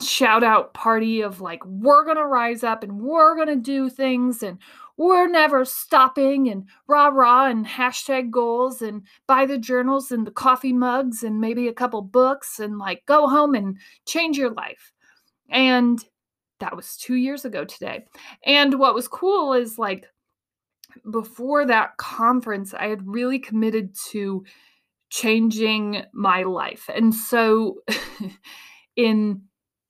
shout 0.00 0.42
out 0.44 0.74
party 0.74 1.20
of 1.20 1.40
like, 1.40 1.62
we're 1.66 2.04
going 2.04 2.16
to 2.16 2.26
rise 2.26 2.62
up 2.64 2.82
and 2.82 3.00
we're 3.00 3.34
going 3.34 3.48
to 3.48 3.56
do 3.56 3.90
things 3.90 4.42
and 4.42 4.58
we're 4.98 5.28
never 5.28 5.64
stopping 5.64 6.48
and 6.48 6.68
rah 6.88 7.06
rah 7.06 7.46
and 7.46 7.64
hashtag 7.64 8.30
goals 8.30 8.82
and 8.82 9.02
buy 9.26 9.46
the 9.46 9.56
journals 9.56 10.10
and 10.10 10.26
the 10.26 10.30
coffee 10.30 10.72
mugs 10.72 11.22
and 11.22 11.40
maybe 11.40 11.68
a 11.68 11.72
couple 11.72 12.02
books 12.02 12.58
and 12.58 12.78
like 12.78 13.06
go 13.06 13.28
home 13.28 13.54
and 13.54 13.78
change 14.06 14.36
your 14.36 14.50
life. 14.50 14.92
And 15.48 16.04
that 16.58 16.76
was 16.76 16.96
two 16.96 17.14
years 17.14 17.44
ago 17.44 17.64
today. 17.64 18.06
And 18.44 18.78
what 18.78 18.94
was 18.94 19.06
cool 19.06 19.52
is 19.52 19.78
like 19.78 20.04
before 21.10 21.64
that 21.64 21.96
conference, 21.96 22.74
I 22.74 22.88
had 22.88 23.06
really 23.06 23.38
committed 23.38 23.94
to 24.10 24.44
changing 25.10 26.02
my 26.12 26.42
life. 26.42 26.90
And 26.92 27.14
so 27.14 27.78
in 28.96 29.42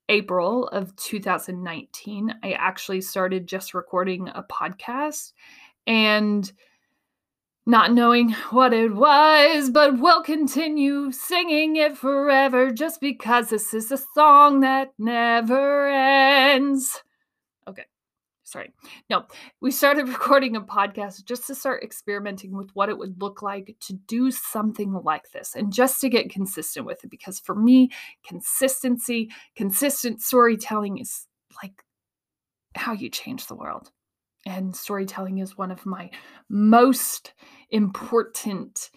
April 0.09 0.69
of 0.69 0.95
2019, 0.97 2.35
I 2.43 2.53
actually 2.53 3.01
started 3.01 3.47
just 3.47 3.75
recording 3.75 4.29
a 4.29 4.43
podcast 4.43 5.33
and 5.87 6.51
not 7.67 7.93
knowing 7.93 8.33
what 8.51 8.73
it 8.73 8.95
was, 8.95 9.69
but 9.69 9.99
we'll 9.99 10.23
continue 10.23 11.13
singing 11.13 11.77
it 11.77 11.99
forever 11.99 12.71
just 12.71 13.01
because 13.01 13.51
this 13.51 13.75
is 13.75 13.93
a 13.93 13.99
song 14.15 14.61
that 14.61 14.93
never 14.99 15.89
ends. 15.89 17.03
Sorry. 18.49 18.73
No, 19.11 19.27
we 19.61 19.71
started 19.71 20.09
recording 20.09 20.57
a 20.57 20.61
podcast 20.63 21.25
just 21.27 21.47
to 21.49 21.55
start 21.55 21.83
experimenting 21.83 22.57
with 22.57 22.71
what 22.73 22.89
it 22.89 22.97
would 22.97 23.21
look 23.21 23.43
like 23.43 23.77
to 23.81 23.93
do 23.93 24.31
something 24.31 24.93
like 25.05 25.31
this 25.33 25.55
and 25.55 25.71
just 25.71 26.01
to 26.01 26.09
get 26.09 26.31
consistent 26.31 26.87
with 26.87 27.05
it. 27.05 27.11
Because 27.11 27.39
for 27.39 27.55
me, 27.55 27.91
consistency, 28.27 29.31
consistent 29.55 30.23
storytelling 30.23 30.97
is 30.97 31.27
like 31.63 31.85
how 32.75 32.93
you 32.93 33.11
change 33.11 33.47
the 33.47 33.55
world. 33.55 33.91
And 34.47 34.75
storytelling 34.75 35.39
is 35.39 35.59
one 35.59 35.71
of 35.71 35.85
my 35.85 36.11
most 36.49 37.35
important 37.71 38.91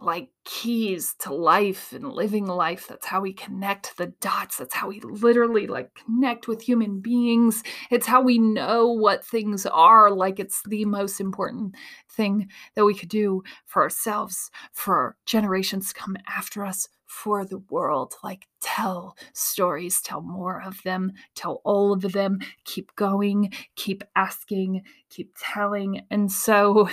like 0.00 0.30
keys 0.44 1.14
to 1.20 1.32
life 1.32 1.92
and 1.92 2.10
living 2.10 2.46
life. 2.46 2.86
That's 2.88 3.06
how 3.06 3.20
we 3.20 3.32
connect 3.32 3.96
the 3.96 4.06
dots. 4.20 4.56
That's 4.56 4.74
how 4.74 4.88
we 4.88 5.00
literally 5.00 5.66
like 5.66 5.90
connect 5.94 6.48
with 6.48 6.62
human 6.62 7.00
beings. 7.00 7.62
It's 7.90 8.06
how 8.06 8.22
we 8.22 8.38
know 8.38 8.88
what 8.88 9.24
things 9.24 9.66
are. 9.66 10.10
Like 10.10 10.40
it's 10.40 10.62
the 10.66 10.86
most 10.86 11.20
important 11.20 11.74
thing 12.10 12.48
that 12.74 12.84
we 12.84 12.94
could 12.94 13.10
do 13.10 13.42
for 13.66 13.82
ourselves, 13.82 14.50
for 14.72 15.16
generations 15.26 15.88
to 15.88 16.00
come 16.00 16.16
after 16.26 16.64
us, 16.64 16.88
for 17.06 17.44
the 17.44 17.58
world. 17.70 18.14
Like 18.24 18.46
tell 18.62 19.16
stories, 19.34 20.00
tell 20.00 20.22
more 20.22 20.62
of 20.62 20.82
them, 20.82 21.12
tell 21.34 21.60
all 21.64 21.92
of 21.92 22.00
them, 22.12 22.38
keep 22.64 22.94
going, 22.96 23.52
keep 23.76 24.02
asking, 24.16 24.82
keep 25.10 25.34
telling. 25.38 26.06
And 26.10 26.32
so 26.32 26.88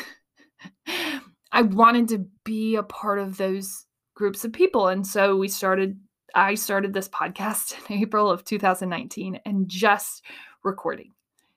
I 1.58 1.63
wanted 1.63 2.08
to 2.10 2.24
be 2.43 2.76
a 2.76 2.84
part 2.84 3.17
of 3.17 3.38
those 3.38 3.88
groups 4.13 4.46
of 4.46 4.54
people. 4.54 4.89
And 4.89 5.06
so 5.06 5.36
we 5.36 5.48
started, 5.48 6.00
I 6.36 6.54
started 6.54 6.93
this 6.93 7.10
podcast 7.10 7.74
in 7.89 7.98
April 7.98 8.30
of 8.30 8.46
2019 8.46 9.39
and 9.43 9.67
just 9.67 10.24
recording 10.63 11.13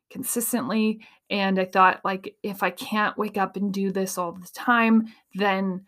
consistently. 0.09 1.07
And 1.29 1.59
I 1.59 1.67
thought, 1.67 2.01
like, 2.03 2.35
if 2.43 2.63
I 2.63 2.71
can't 2.71 3.19
wake 3.19 3.37
up 3.37 3.57
and 3.57 3.75
do 3.75 3.93
this 3.93 4.17
all 4.17 4.33
the 4.33 4.49
time, 4.55 5.13
then 5.35 5.85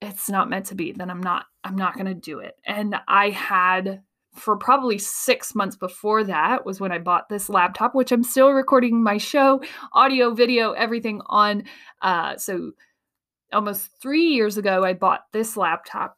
it's 0.00 0.30
not 0.30 0.48
meant 0.48 0.66
to 0.66 0.76
be. 0.76 0.92
Then 0.92 1.10
I'm 1.10 1.20
not, 1.20 1.46
I'm 1.64 1.74
not 1.74 1.94
going 1.94 2.06
to 2.06 2.14
do 2.14 2.38
it. 2.38 2.54
And 2.64 2.94
I 3.08 3.30
had 3.30 4.02
for 4.34 4.56
probably 4.56 4.98
six 4.98 5.56
months 5.56 5.74
before 5.74 6.22
that 6.22 6.64
was 6.64 6.78
when 6.78 6.92
I 6.92 6.98
bought 6.98 7.28
this 7.28 7.48
laptop, 7.48 7.96
which 7.96 8.12
I'm 8.12 8.22
still 8.22 8.52
recording 8.52 9.02
my 9.02 9.18
show, 9.18 9.60
audio, 9.92 10.32
video, 10.32 10.72
everything 10.72 11.20
on. 11.26 11.64
Uh, 12.02 12.36
so 12.36 12.70
almost 13.52 13.90
three 14.00 14.28
years 14.28 14.58
ago, 14.58 14.84
I 14.84 14.92
bought 14.94 15.24
this 15.32 15.56
laptop 15.56 16.16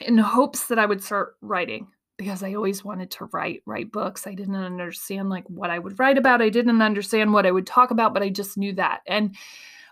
in 0.00 0.18
hopes 0.18 0.66
that 0.66 0.78
I 0.78 0.86
would 0.86 1.02
start 1.02 1.36
writing 1.40 1.88
because 2.16 2.42
I 2.42 2.54
always 2.54 2.84
wanted 2.84 3.10
to 3.12 3.26
write, 3.26 3.62
write 3.64 3.90
books. 3.92 4.26
I 4.26 4.34
didn't 4.34 4.54
understand 4.54 5.30
like 5.30 5.48
what 5.48 5.70
I 5.70 5.78
would 5.78 5.98
write 5.98 6.18
about. 6.18 6.42
I 6.42 6.50
didn't 6.50 6.82
understand 6.82 7.32
what 7.32 7.46
I 7.46 7.50
would 7.50 7.66
talk 7.66 7.90
about, 7.90 8.12
but 8.12 8.22
I 8.22 8.28
just 8.28 8.58
knew 8.58 8.74
that. 8.74 9.00
And 9.06 9.34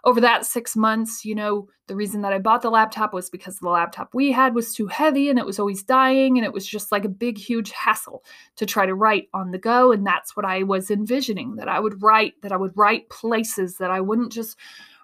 over 0.04 0.20
that 0.20 0.46
six 0.46 0.76
months, 0.76 1.24
you 1.24 1.34
know, 1.34 1.68
the 1.86 1.96
reason 1.96 2.20
that 2.20 2.32
I 2.32 2.38
bought 2.38 2.62
the 2.62 2.70
laptop 2.70 3.12
was 3.12 3.30
because 3.30 3.58
the 3.58 3.68
laptop 3.68 4.10
we 4.12 4.30
had 4.30 4.54
was 4.54 4.74
too 4.74 4.86
heavy 4.86 5.28
and 5.28 5.38
it 5.38 5.46
was 5.46 5.58
always 5.58 5.82
dying. 5.82 6.36
And 6.36 6.44
it 6.44 6.52
was 6.52 6.66
just 6.66 6.92
like 6.92 7.04
a 7.04 7.10
big, 7.10 7.38
huge 7.38 7.70
hassle 7.72 8.22
to 8.56 8.66
try 8.66 8.86
to 8.86 8.94
write 8.94 9.28
on 9.34 9.50
the 9.50 9.58
go. 9.58 9.90
And 9.90 10.06
that's 10.06 10.36
what 10.36 10.44
I 10.44 10.62
was 10.62 10.90
envisioning 10.90 11.56
that 11.56 11.68
I 11.68 11.80
would 11.80 12.02
write, 12.02 12.34
that 12.42 12.52
I 12.52 12.56
would 12.56 12.76
write 12.76 13.08
places, 13.08 13.78
that 13.78 13.90
I 13.90 14.00
wouldn't 14.00 14.32
just 14.32 14.56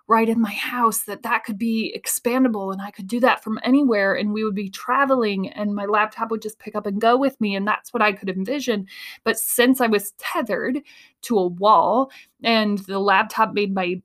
right 0.07 0.29
in 0.29 0.41
my 0.41 0.53
house 0.53 1.05
that 1.05 1.23
that 1.23 1.45
could 1.45 1.57
be 1.57 1.99
expandable 1.99 2.73
and 2.73 2.83
I 2.83 2.91
could 2.91 3.07
do 3.07 3.21
that 3.21 3.43
from 3.43 3.59
anywhere 3.63 4.15
and 4.15 4.35
we 4.35 4.45
would 4.45 4.55
be 4.55 4.69
traveling 4.69 5.49
and 5.49 5.75
my 5.75 5.87
laptop 5.87 6.31
would 6.31 6.43
just 6.43 6.59
pick 6.59 6.75
up 6.75 6.85
and 6.87 7.01
go 7.01 7.17
with 7.17 7.41
me 7.41 7.57
and 7.57 7.67
that's 7.67 7.91
what 7.93 8.03
I 8.03 8.13
could 8.13 8.29
envision. 8.29 8.87
But 9.25 9.39
since 9.39 9.81
I 9.81 9.87
was 9.87 10.13
tethered 10.19 10.81
to 11.23 11.39
a 11.39 11.47
wall 11.47 12.11
and 12.43 12.79
the 12.81 12.99
laptop 12.99 13.55
made 13.55 13.75
my 13.75 14.03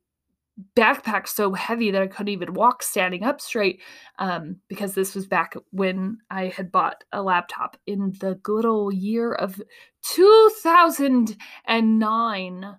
backpack 0.75 1.27
so 1.27 1.53
heavy 1.53 1.91
that 1.91 2.01
I 2.01 2.07
couldn't 2.07 2.29
even 2.29 2.53
walk 2.53 2.81
standing 2.83 3.23
up 3.23 3.41
straight 3.41 3.81
um, 4.19 4.57
because 4.67 4.93
this 4.93 5.15
was 5.15 5.25
back 5.27 5.55
when 5.71 6.17
I 6.29 6.47
had 6.47 6.71
bought 6.71 7.03
a 7.11 7.21
laptop 7.21 7.77
in 7.87 8.13
the 8.19 8.35
good 8.35 8.65
old 8.65 8.93
year 8.93 9.33
of 9.33 9.61
2009 10.03 12.75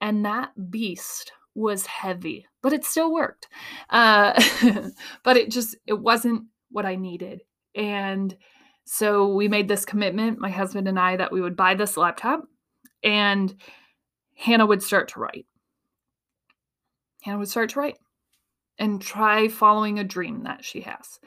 and 0.00 0.24
that 0.24 0.70
beast 0.70 1.32
was 1.54 1.86
heavy, 1.86 2.46
but 2.62 2.72
it 2.72 2.84
still 2.84 3.12
worked. 3.12 3.48
Uh, 3.90 4.40
but 5.24 5.36
it 5.36 5.50
just 5.50 5.76
it 5.86 5.98
wasn't 5.98 6.44
what 6.70 6.86
I 6.86 6.96
needed. 6.96 7.42
And 7.74 8.36
so 8.84 9.34
we 9.34 9.48
made 9.48 9.68
this 9.68 9.84
commitment, 9.84 10.38
my 10.38 10.50
husband 10.50 10.88
and 10.88 10.98
I, 10.98 11.16
that 11.16 11.32
we 11.32 11.40
would 11.40 11.56
buy 11.56 11.74
this 11.74 11.96
laptop 11.96 12.42
and 13.02 13.54
Hannah 14.36 14.66
would 14.66 14.82
start 14.82 15.08
to 15.08 15.20
write. 15.20 15.46
Hannah 17.22 17.38
would 17.38 17.48
start 17.48 17.70
to 17.70 17.80
write 17.80 17.98
and 18.78 19.00
try 19.00 19.48
following 19.48 19.98
a 19.98 20.04
dream 20.04 20.44
that 20.44 20.64
she 20.64 20.80
has. 20.80 21.20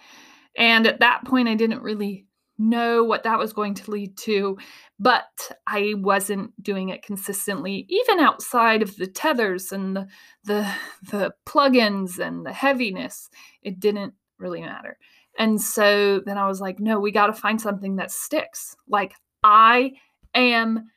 And 0.57 0.87
at 0.87 0.99
that 0.99 1.25
point, 1.25 1.47
I 1.47 1.55
didn't 1.55 1.81
really 1.81 2.25
know 2.57 3.03
what 3.03 3.23
that 3.23 3.39
was 3.39 3.53
going 3.53 3.73
to 3.75 3.91
lead 3.91 4.17
to, 4.17 4.57
but 4.99 5.51
I 5.67 5.93
wasn't 5.97 6.51
doing 6.63 6.89
it 6.89 7.03
consistently, 7.03 7.85
even 7.89 8.19
outside 8.19 8.81
of 8.81 8.95
the 8.95 9.07
tethers 9.07 9.71
and 9.71 9.95
the 9.95 10.07
the, 10.43 10.71
the 11.11 11.33
plugins 11.45 12.19
and 12.19 12.45
the 12.45 12.53
heaviness. 12.53 13.29
It 13.61 13.79
didn't 13.79 14.13
really 14.37 14.61
matter. 14.61 14.97
And 15.37 15.61
so 15.61 16.21
then 16.25 16.37
I 16.37 16.47
was 16.47 16.61
like, 16.61 16.79
no, 16.79 16.99
we 16.99 17.11
got 17.11 17.27
to 17.27 17.33
find 17.33 17.59
something 17.59 17.97
that 17.97 18.11
sticks. 18.11 18.75
Like 18.87 19.13
I 19.43 19.93
am 20.33 20.89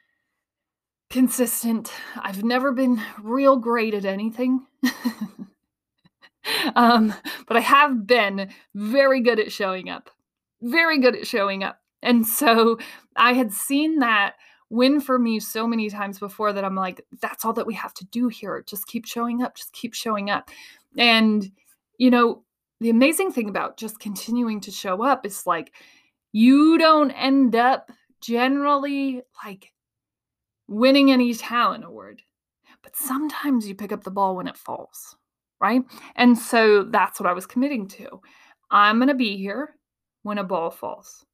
consistent. 1.10 1.92
I've 2.16 2.44
never 2.44 2.72
been 2.72 3.00
real 3.22 3.56
great 3.56 3.94
at 3.94 4.04
anything. 4.04 4.64
um, 6.76 7.14
but 7.46 7.56
I 7.56 7.60
have 7.60 8.06
been 8.06 8.50
very 8.74 9.20
good 9.20 9.40
at 9.40 9.50
showing 9.50 9.88
up 9.90 10.10
very 10.62 10.98
good 10.98 11.16
at 11.16 11.26
showing 11.26 11.62
up. 11.62 11.78
And 12.02 12.26
so 12.26 12.78
I 13.16 13.32
had 13.32 13.52
seen 13.52 13.98
that 13.98 14.34
win 14.70 15.00
for 15.00 15.18
me 15.18 15.40
so 15.40 15.66
many 15.66 15.88
times 15.88 16.18
before 16.18 16.52
that 16.52 16.64
I'm 16.64 16.74
like, 16.74 17.04
that's 17.20 17.44
all 17.44 17.52
that 17.54 17.66
we 17.66 17.74
have 17.74 17.94
to 17.94 18.04
do 18.06 18.28
here. 18.28 18.62
Just 18.66 18.86
keep 18.86 19.06
showing 19.06 19.42
up, 19.42 19.56
just 19.56 19.72
keep 19.72 19.94
showing 19.94 20.30
up. 20.30 20.50
And, 20.96 21.50
you 21.96 22.10
know, 22.10 22.44
the 22.80 22.90
amazing 22.90 23.32
thing 23.32 23.48
about 23.48 23.76
just 23.76 23.98
continuing 23.98 24.60
to 24.60 24.70
show 24.70 25.02
up 25.02 25.26
is 25.26 25.46
like, 25.46 25.72
you 26.32 26.78
don't 26.78 27.10
end 27.12 27.56
up 27.56 27.90
generally 28.20 29.22
like 29.44 29.72
winning 30.68 31.10
any 31.10 31.32
talent 31.34 31.84
award, 31.84 32.22
but 32.82 32.94
sometimes 32.94 33.66
you 33.66 33.74
pick 33.74 33.90
up 33.90 34.04
the 34.04 34.10
ball 34.10 34.36
when 34.36 34.46
it 34.46 34.56
falls, 34.56 35.16
right? 35.60 35.82
And 36.14 36.38
so 36.38 36.84
that's 36.84 37.18
what 37.18 37.28
I 37.28 37.32
was 37.32 37.46
committing 37.46 37.88
to. 37.88 38.20
I'm 38.70 38.98
going 38.98 39.08
to 39.08 39.14
be 39.14 39.36
here 39.38 39.77
when 40.28 40.38
a 40.38 40.44
ball 40.44 40.70
falls. 40.70 41.24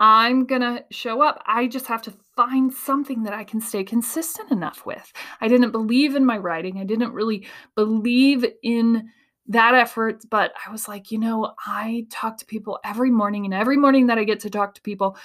I'm 0.00 0.46
going 0.46 0.60
to 0.60 0.84
show 0.90 1.22
up. 1.22 1.42
I 1.44 1.66
just 1.66 1.86
have 1.88 2.02
to 2.02 2.14
find 2.36 2.72
something 2.72 3.24
that 3.24 3.34
I 3.34 3.42
can 3.42 3.60
stay 3.60 3.82
consistent 3.82 4.52
enough 4.52 4.86
with. 4.86 5.12
I 5.40 5.48
didn't 5.48 5.72
believe 5.72 6.14
in 6.14 6.24
my 6.24 6.38
writing. 6.38 6.78
I 6.78 6.84
didn't 6.84 7.12
really 7.12 7.46
believe 7.74 8.44
in 8.62 9.10
that 9.48 9.74
effort, 9.74 10.22
but 10.30 10.52
I 10.64 10.70
was 10.70 10.86
like, 10.86 11.10
you 11.10 11.18
know, 11.18 11.52
I 11.66 12.06
talk 12.10 12.38
to 12.38 12.46
people 12.46 12.78
every 12.84 13.10
morning, 13.10 13.44
and 13.44 13.54
every 13.54 13.76
morning 13.76 14.06
that 14.06 14.18
I 14.18 14.24
get 14.24 14.40
to 14.40 14.50
talk 14.50 14.74
to 14.74 14.82
people, 14.82 15.16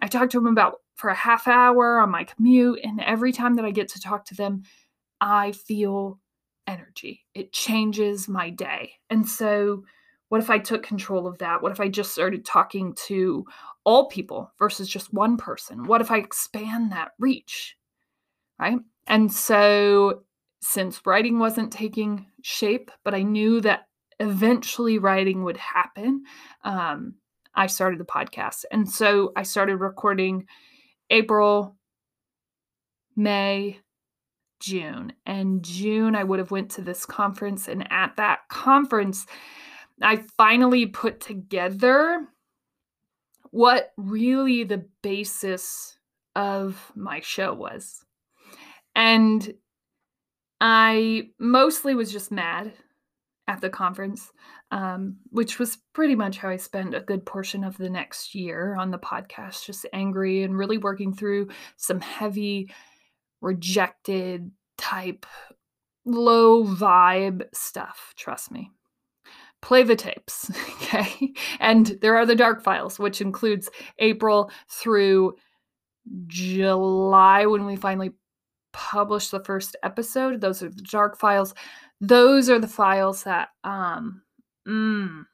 I 0.00 0.06
talk 0.06 0.30
to 0.30 0.38
them 0.38 0.46
about 0.46 0.80
for 0.94 1.10
a 1.10 1.14
half 1.14 1.46
hour 1.46 1.98
on 1.98 2.10
my 2.10 2.24
commute. 2.24 2.80
And 2.82 3.00
every 3.00 3.32
time 3.32 3.56
that 3.56 3.64
I 3.64 3.72
get 3.72 3.88
to 3.90 4.00
talk 4.00 4.24
to 4.26 4.34
them, 4.34 4.62
I 5.20 5.52
feel 5.52 6.20
energy. 6.66 7.26
It 7.34 7.52
changes 7.52 8.28
my 8.28 8.48
day. 8.48 8.92
And 9.10 9.28
so, 9.28 9.84
what 10.34 10.42
if 10.42 10.50
I 10.50 10.58
took 10.58 10.82
control 10.82 11.28
of 11.28 11.38
that? 11.38 11.62
What 11.62 11.70
if 11.70 11.78
I 11.78 11.86
just 11.86 12.10
started 12.10 12.44
talking 12.44 12.92
to 13.06 13.46
all 13.84 14.08
people 14.08 14.52
versus 14.58 14.88
just 14.88 15.14
one 15.14 15.36
person? 15.36 15.84
What 15.84 16.00
if 16.00 16.10
I 16.10 16.18
expand 16.18 16.90
that 16.90 17.12
reach? 17.20 17.76
Right. 18.58 18.80
And 19.06 19.32
so, 19.32 20.24
since 20.60 21.06
writing 21.06 21.38
wasn't 21.38 21.72
taking 21.72 22.26
shape, 22.42 22.90
but 23.04 23.14
I 23.14 23.22
knew 23.22 23.60
that 23.60 23.86
eventually 24.18 24.98
writing 24.98 25.44
would 25.44 25.56
happen, 25.56 26.24
um, 26.64 27.14
I 27.54 27.68
started 27.68 28.00
the 28.00 28.04
podcast. 28.04 28.64
And 28.72 28.90
so 28.90 29.32
I 29.36 29.44
started 29.44 29.76
recording 29.76 30.48
April, 31.10 31.76
May, 33.14 33.78
June. 34.58 35.12
And 35.26 35.62
June 35.62 36.16
I 36.16 36.24
would 36.24 36.40
have 36.40 36.50
went 36.50 36.72
to 36.72 36.82
this 36.82 37.06
conference 37.06 37.68
and 37.68 37.86
at 37.92 38.16
that 38.16 38.48
conference 38.48 39.26
I 40.02 40.16
finally 40.36 40.86
put 40.86 41.20
together 41.20 42.26
what 43.50 43.92
really 43.96 44.64
the 44.64 44.84
basis 45.02 45.96
of 46.34 46.92
my 46.96 47.20
show 47.20 47.54
was. 47.54 48.04
And 48.96 49.54
I 50.60 51.28
mostly 51.38 51.94
was 51.94 52.10
just 52.10 52.32
mad 52.32 52.72
at 53.46 53.60
the 53.60 53.70
conference, 53.70 54.32
um, 54.70 55.18
which 55.30 55.58
was 55.58 55.78
pretty 55.92 56.14
much 56.14 56.38
how 56.38 56.48
I 56.48 56.56
spent 56.56 56.94
a 56.94 57.00
good 57.00 57.26
portion 57.26 57.62
of 57.62 57.76
the 57.76 57.90
next 57.90 58.34
year 58.34 58.74
on 58.74 58.90
the 58.90 58.98
podcast, 58.98 59.64
just 59.64 59.86
angry 59.92 60.42
and 60.42 60.56
really 60.56 60.78
working 60.78 61.14
through 61.14 61.48
some 61.76 62.00
heavy, 62.00 62.72
rejected 63.40 64.50
type, 64.78 65.26
low 66.04 66.64
vibe 66.64 67.44
stuff. 67.52 68.14
Trust 68.16 68.50
me 68.50 68.70
play 69.64 69.82
the 69.82 69.96
tapes, 69.96 70.50
okay? 70.82 71.32
And 71.58 71.98
there 72.02 72.16
are 72.16 72.26
the 72.26 72.36
dark 72.36 72.62
files, 72.62 72.98
which 72.98 73.22
includes 73.22 73.70
April 73.98 74.50
through 74.68 75.36
July 76.26 77.46
when 77.46 77.64
we 77.64 77.76
finally 77.76 78.12
published 78.74 79.30
the 79.30 79.42
first 79.42 79.74
episode. 79.82 80.42
Those 80.42 80.62
are 80.62 80.68
the 80.68 80.82
dark 80.82 81.18
files. 81.18 81.54
Those 82.00 82.50
are 82.50 82.58
the 82.58 82.68
files 82.68 83.24
that 83.24 83.48
um 83.64 84.22
mm, 84.68 85.24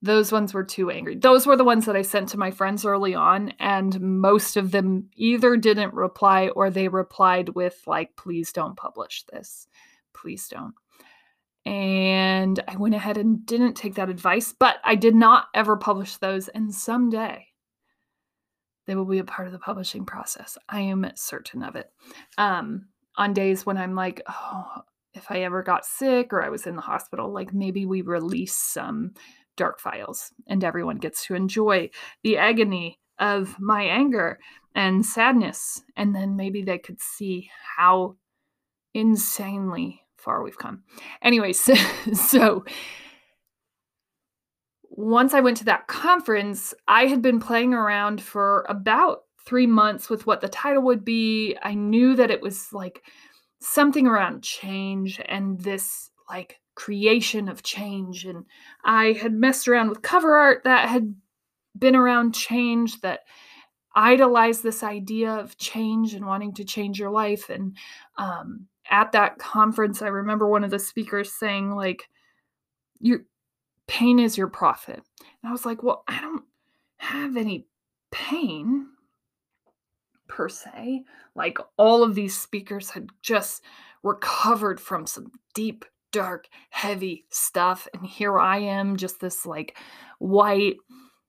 those 0.00 0.30
ones 0.30 0.54
were 0.54 0.62
too 0.62 0.90
angry. 0.90 1.16
Those 1.16 1.44
were 1.44 1.56
the 1.56 1.64
ones 1.64 1.86
that 1.86 1.96
I 1.96 2.02
sent 2.02 2.28
to 2.28 2.38
my 2.38 2.52
friends 2.52 2.84
early 2.84 3.16
on, 3.16 3.52
and 3.58 4.00
most 4.00 4.56
of 4.56 4.70
them 4.70 5.10
either 5.16 5.56
didn't 5.56 5.92
reply 5.92 6.50
or 6.50 6.70
they 6.70 6.86
replied 6.86 7.48
with, 7.48 7.82
like, 7.88 8.14
please 8.14 8.52
don't 8.52 8.76
publish 8.76 9.24
this. 9.24 9.66
Please 10.14 10.46
don't. 10.46 10.74
And 11.68 12.64
I 12.66 12.76
went 12.76 12.94
ahead 12.94 13.18
and 13.18 13.44
didn't 13.44 13.74
take 13.74 13.96
that 13.96 14.08
advice, 14.08 14.54
but 14.58 14.78
I 14.84 14.94
did 14.94 15.14
not 15.14 15.48
ever 15.54 15.76
publish 15.76 16.16
those. 16.16 16.48
And 16.48 16.74
someday 16.74 17.48
they 18.86 18.94
will 18.94 19.04
be 19.04 19.18
a 19.18 19.24
part 19.24 19.48
of 19.48 19.52
the 19.52 19.58
publishing 19.58 20.06
process. 20.06 20.56
I 20.66 20.80
am 20.80 21.06
certain 21.14 21.62
of 21.62 21.76
it. 21.76 21.90
Um, 22.38 22.86
on 23.18 23.34
days 23.34 23.66
when 23.66 23.76
I'm 23.76 23.94
like, 23.94 24.22
oh, 24.26 24.64
if 25.12 25.30
I 25.30 25.42
ever 25.42 25.62
got 25.62 25.84
sick 25.84 26.32
or 26.32 26.42
I 26.42 26.48
was 26.48 26.66
in 26.66 26.74
the 26.74 26.80
hospital, 26.80 27.30
like 27.30 27.52
maybe 27.52 27.84
we 27.84 28.00
release 28.00 28.54
some 28.54 29.12
dark 29.58 29.78
files 29.78 30.32
and 30.46 30.64
everyone 30.64 30.96
gets 30.96 31.26
to 31.26 31.34
enjoy 31.34 31.90
the 32.22 32.38
agony 32.38 32.98
of 33.18 33.60
my 33.60 33.82
anger 33.82 34.38
and 34.74 35.04
sadness. 35.04 35.82
And 35.98 36.14
then 36.14 36.34
maybe 36.34 36.62
they 36.62 36.78
could 36.78 37.02
see 37.02 37.50
how 37.76 38.16
insanely 38.94 40.00
far 40.18 40.42
we've 40.42 40.58
come. 40.58 40.82
Anyways, 41.22 41.60
so, 41.60 41.74
so 42.14 42.64
once 44.90 45.32
I 45.32 45.40
went 45.40 45.56
to 45.58 45.64
that 45.66 45.86
conference, 45.86 46.74
I 46.86 47.06
had 47.06 47.22
been 47.22 47.40
playing 47.40 47.72
around 47.72 48.20
for 48.20 48.66
about 48.68 49.22
three 49.46 49.66
months 49.66 50.10
with 50.10 50.26
what 50.26 50.40
the 50.40 50.48
title 50.48 50.82
would 50.82 51.04
be. 51.04 51.56
I 51.62 51.74
knew 51.74 52.16
that 52.16 52.30
it 52.30 52.42
was 52.42 52.72
like 52.72 53.02
something 53.60 54.06
around 54.06 54.42
change 54.42 55.20
and 55.24 55.58
this 55.60 56.10
like 56.28 56.60
creation 56.74 57.48
of 57.48 57.62
change. 57.62 58.24
And 58.24 58.44
I 58.84 59.12
had 59.12 59.32
messed 59.32 59.68
around 59.68 59.88
with 59.88 60.02
cover 60.02 60.34
art 60.34 60.64
that 60.64 60.88
had 60.88 61.14
been 61.78 61.96
around 61.96 62.34
change 62.34 63.00
that 63.00 63.20
idolized 63.94 64.62
this 64.62 64.82
idea 64.82 65.30
of 65.30 65.56
change 65.58 66.14
and 66.14 66.26
wanting 66.26 66.54
to 66.54 66.64
change 66.64 66.98
your 66.98 67.10
life. 67.10 67.50
And 67.50 67.76
um, 68.16 68.66
at 68.90 69.12
that 69.12 69.38
conference, 69.38 70.02
I 70.02 70.08
remember 70.08 70.48
one 70.48 70.64
of 70.64 70.70
the 70.70 70.78
speakers 70.78 71.32
saying, 71.32 71.74
like, 71.74 72.08
your 73.00 73.20
pain 73.86 74.18
is 74.18 74.36
your 74.36 74.48
profit. 74.48 75.02
And 75.20 75.48
I 75.48 75.52
was 75.52 75.66
like, 75.66 75.82
well, 75.82 76.04
I 76.06 76.20
don't 76.20 76.44
have 76.98 77.36
any 77.36 77.66
pain 78.10 78.86
per 80.28 80.48
se. 80.48 81.04
Like 81.34 81.58
all 81.76 82.02
of 82.02 82.14
these 82.14 82.38
speakers 82.38 82.90
had 82.90 83.08
just 83.22 83.62
recovered 84.02 84.80
from 84.80 85.06
some 85.06 85.32
deep, 85.54 85.84
dark, 86.12 86.48
heavy 86.70 87.24
stuff. 87.30 87.88
And 87.94 88.06
here 88.06 88.38
I 88.38 88.58
am, 88.58 88.96
just 88.96 89.20
this 89.20 89.46
like 89.46 89.76
white, 90.18 90.76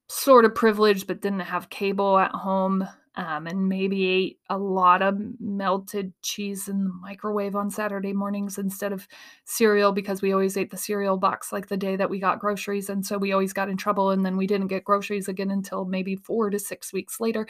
sort 0.08 0.46
of 0.46 0.56
privileged, 0.56 1.08
but 1.08 1.22
didn't 1.22 1.40
have 1.42 1.70
cable 1.70 2.18
at 2.18 2.32
home 2.32 2.88
um, 3.20 3.48
and 3.48 3.68
maybe 3.68 4.06
ate 4.06 4.40
a 4.50 4.58
lot 4.58 5.02
of 5.02 5.20
melted 5.42 6.14
cheese 6.22 6.70
in 6.70 6.86
the 6.86 6.94
microwave 7.02 7.54
on 7.54 7.70
Saturday 7.70 8.14
mornings 8.14 8.58
instead 8.58 8.94
of 8.94 9.06
cereal 9.44 9.92
because 9.92 10.22
we 10.22 10.32
always 10.32 10.56
ate 10.56 10.72
the 10.72 10.78
cereal 10.78 11.18
box 11.18 11.52
like 11.52 11.68
the 11.68 11.76
day 11.76 11.98
that 11.98 12.10
we 12.10 12.18
got 12.18 12.40
groceries. 12.40 12.90
And 12.90 13.06
so 13.06 13.18
we 13.18 13.34
always 13.34 13.52
got 13.52 13.68
in 13.68 13.76
trouble. 13.76 14.12
And 14.12 14.26
then 14.26 14.38
we 14.38 14.48
didn't 14.48 14.68
get 14.68 14.86
groceries 14.86 15.28
again 15.28 15.52
until 15.52 15.84
maybe 15.84 16.16
four 16.16 16.50
to 16.50 16.58
six 16.58 16.94
weeks 16.94 17.20
later. 17.20 17.46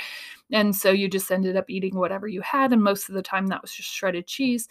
And 0.51 0.75
so 0.75 0.89
you 0.89 1.07
just 1.07 1.31
ended 1.31 1.55
up 1.55 1.69
eating 1.69 1.95
whatever 1.95 2.27
you 2.27 2.41
had. 2.41 2.73
And 2.73 2.81
most 2.81 3.07
of 3.07 3.13
the 3.13 3.21
time 3.21 3.45
that 3.47 3.61
was 3.61 3.71
just 3.71 3.89
shredded 3.89 4.25
cheese 4.25 4.67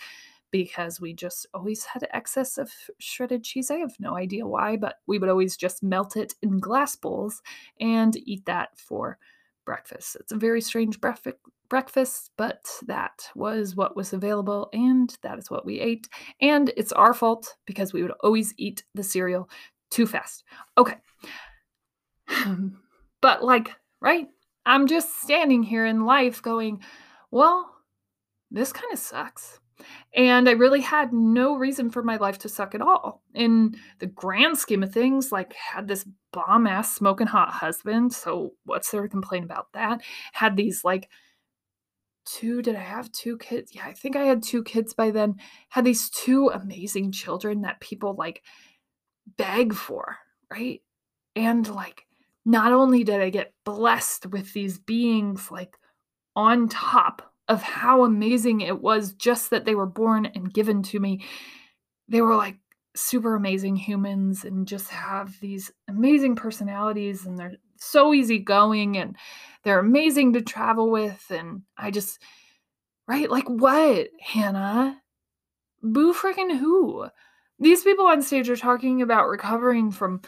because 0.50 1.00
we 1.00 1.12
just 1.12 1.46
always 1.54 1.84
had 1.84 2.08
excess 2.12 2.58
of 2.58 2.72
shredded 2.98 3.44
cheese. 3.44 3.70
I 3.70 3.76
have 3.76 3.94
no 4.00 4.16
idea 4.16 4.48
why, 4.48 4.76
but 4.76 4.96
we 5.06 5.20
would 5.20 5.28
always 5.28 5.56
just 5.56 5.80
melt 5.80 6.16
it 6.16 6.34
in 6.42 6.58
glass 6.58 6.96
bowls 6.96 7.40
and 7.78 8.16
eat 8.16 8.46
that 8.46 8.76
for 8.76 9.16
breakfast. 9.68 10.16
It's 10.18 10.32
a 10.32 10.36
very 10.36 10.62
strange 10.62 10.98
breakfast, 11.68 12.30
but 12.38 12.64
that 12.86 13.28
was 13.34 13.76
what 13.76 13.94
was 13.94 14.14
available 14.14 14.70
and 14.72 15.14
that 15.22 15.38
is 15.38 15.50
what 15.50 15.66
we 15.66 15.78
ate. 15.78 16.08
And 16.40 16.72
it's 16.74 16.90
our 16.92 17.12
fault 17.12 17.54
because 17.66 17.92
we 17.92 18.00
would 18.00 18.14
always 18.22 18.54
eat 18.56 18.84
the 18.94 19.02
cereal 19.02 19.50
too 19.90 20.06
fast. 20.06 20.42
Okay. 20.78 20.94
but, 23.20 23.44
like, 23.44 23.72
right? 24.00 24.28
I'm 24.64 24.86
just 24.86 25.20
standing 25.20 25.62
here 25.62 25.84
in 25.84 26.06
life 26.06 26.40
going, 26.40 26.80
well, 27.30 27.70
this 28.50 28.72
kind 28.72 28.90
of 28.90 28.98
sucks. 28.98 29.60
And 30.14 30.48
I 30.48 30.52
really 30.52 30.80
had 30.80 31.12
no 31.12 31.56
reason 31.56 31.90
for 31.90 32.02
my 32.02 32.16
life 32.16 32.38
to 32.38 32.48
suck 32.48 32.74
at 32.74 32.82
all. 32.82 33.22
In 33.34 33.76
the 33.98 34.06
grand 34.06 34.58
scheme 34.58 34.82
of 34.82 34.92
things, 34.92 35.30
like 35.30 35.52
had 35.52 35.86
this 35.86 36.06
bomb 36.32 36.66
ass 36.66 36.94
smoking 36.94 37.26
hot 37.26 37.50
husband. 37.50 38.12
So 38.12 38.54
what's 38.64 38.90
there 38.90 39.02
to 39.02 39.08
complain 39.08 39.44
about 39.44 39.72
that? 39.74 40.00
Had 40.32 40.56
these 40.56 40.84
like 40.84 41.08
two, 42.24 42.62
did 42.62 42.74
I 42.74 42.80
have 42.80 43.12
two 43.12 43.38
kids? 43.38 43.74
Yeah, 43.74 43.86
I 43.86 43.92
think 43.92 44.16
I 44.16 44.24
had 44.24 44.42
two 44.42 44.62
kids 44.62 44.94
by 44.94 45.10
then. 45.10 45.36
Had 45.68 45.84
these 45.84 46.10
two 46.10 46.48
amazing 46.48 47.12
children 47.12 47.62
that 47.62 47.80
people 47.80 48.14
like 48.14 48.42
beg 49.36 49.74
for, 49.74 50.16
right? 50.50 50.82
And 51.36 51.68
like 51.68 52.06
not 52.44 52.72
only 52.72 53.04
did 53.04 53.20
I 53.20 53.30
get 53.30 53.52
blessed 53.64 54.26
with 54.26 54.52
these 54.52 54.78
beings 54.78 55.50
like 55.50 55.76
on 56.34 56.68
top 56.68 57.27
of 57.48 57.62
how 57.62 58.04
amazing 58.04 58.60
it 58.60 58.80
was 58.80 59.12
just 59.14 59.50
that 59.50 59.64
they 59.64 59.74
were 59.74 59.86
born 59.86 60.26
and 60.26 60.52
given 60.52 60.82
to 60.82 61.00
me. 61.00 61.24
They 62.08 62.20
were 62.20 62.36
like 62.36 62.56
super 62.94 63.34
amazing 63.34 63.76
humans 63.76 64.44
and 64.44 64.66
just 64.66 64.88
have 64.90 65.34
these 65.40 65.70
amazing 65.88 66.36
personalities 66.36 67.24
and 67.24 67.38
they're 67.38 67.54
so 67.76 68.12
easygoing 68.12 68.96
and 68.96 69.16
they're 69.62 69.78
amazing 69.78 70.32
to 70.34 70.42
travel 70.42 70.90
with. 70.90 71.24
And 71.30 71.62
I 71.76 71.90
just, 71.90 72.20
right? 73.06 73.30
Like, 73.30 73.48
what, 73.48 74.08
Hannah? 74.20 75.00
Boo 75.82 76.12
freaking 76.12 76.58
who? 76.58 77.08
These 77.60 77.82
people 77.82 78.06
on 78.06 78.22
stage 78.22 78.50
are 78.50 78.56
talking 78.56 79.00
about 79.00 79.28
recovering 79.28 79.90
from 79.90 80.20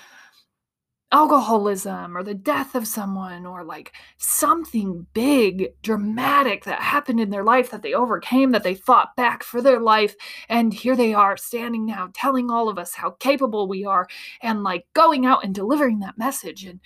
alcoholism 1.12 2.16
or 2.16 2.22
the 2.22 2.34
death 2.34 2.74
of 2.74 2.86
someone 2.86 3.44
or 3.44 3.64
like 3.64 3.92
something 4.16 5.06
big, 5.12 5.68
dramatic 5.82 6.64
that 6.64 6.80
happened 6.80 7.18
in 7.18 7.30
their 7.30 7.42
life 7.42 7.70
that 7.70 7.82
they 7.82 7.94
overcame, 7.94 8.52
that 8.52 8.62
they 8.62 8.74
fought 8.74 9.16
back 9.16 9.42
for 9.42 9.60
their 9.60 9.80
life. 9.80 10.14
And 10.48 10.72
here 10.72 10.94
they 10.94 11.12
are 11.12 11.36
standing 11.36 11.84
now 11.84 12.10
telling 12.14 12.50
all 12.50 12.68
of 12.68 12.78
us 12.78 12.94
how 12.94 13.10
capable 13.12 13.66
we 13.66 13.84
are 13.84 14.06
and 14.40 14.62
like 14.62 14.86
going 14.94 15.26
out 15.26 15.44
and 15.44 15.54
delivering 15.54 15.98
that 16.00 16.18
message. 16.18 16.64
And 16.64 16.80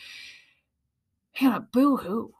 Hannah, 1.32 1.66
boo 1.72 1.96
hoo. 1.96 2.32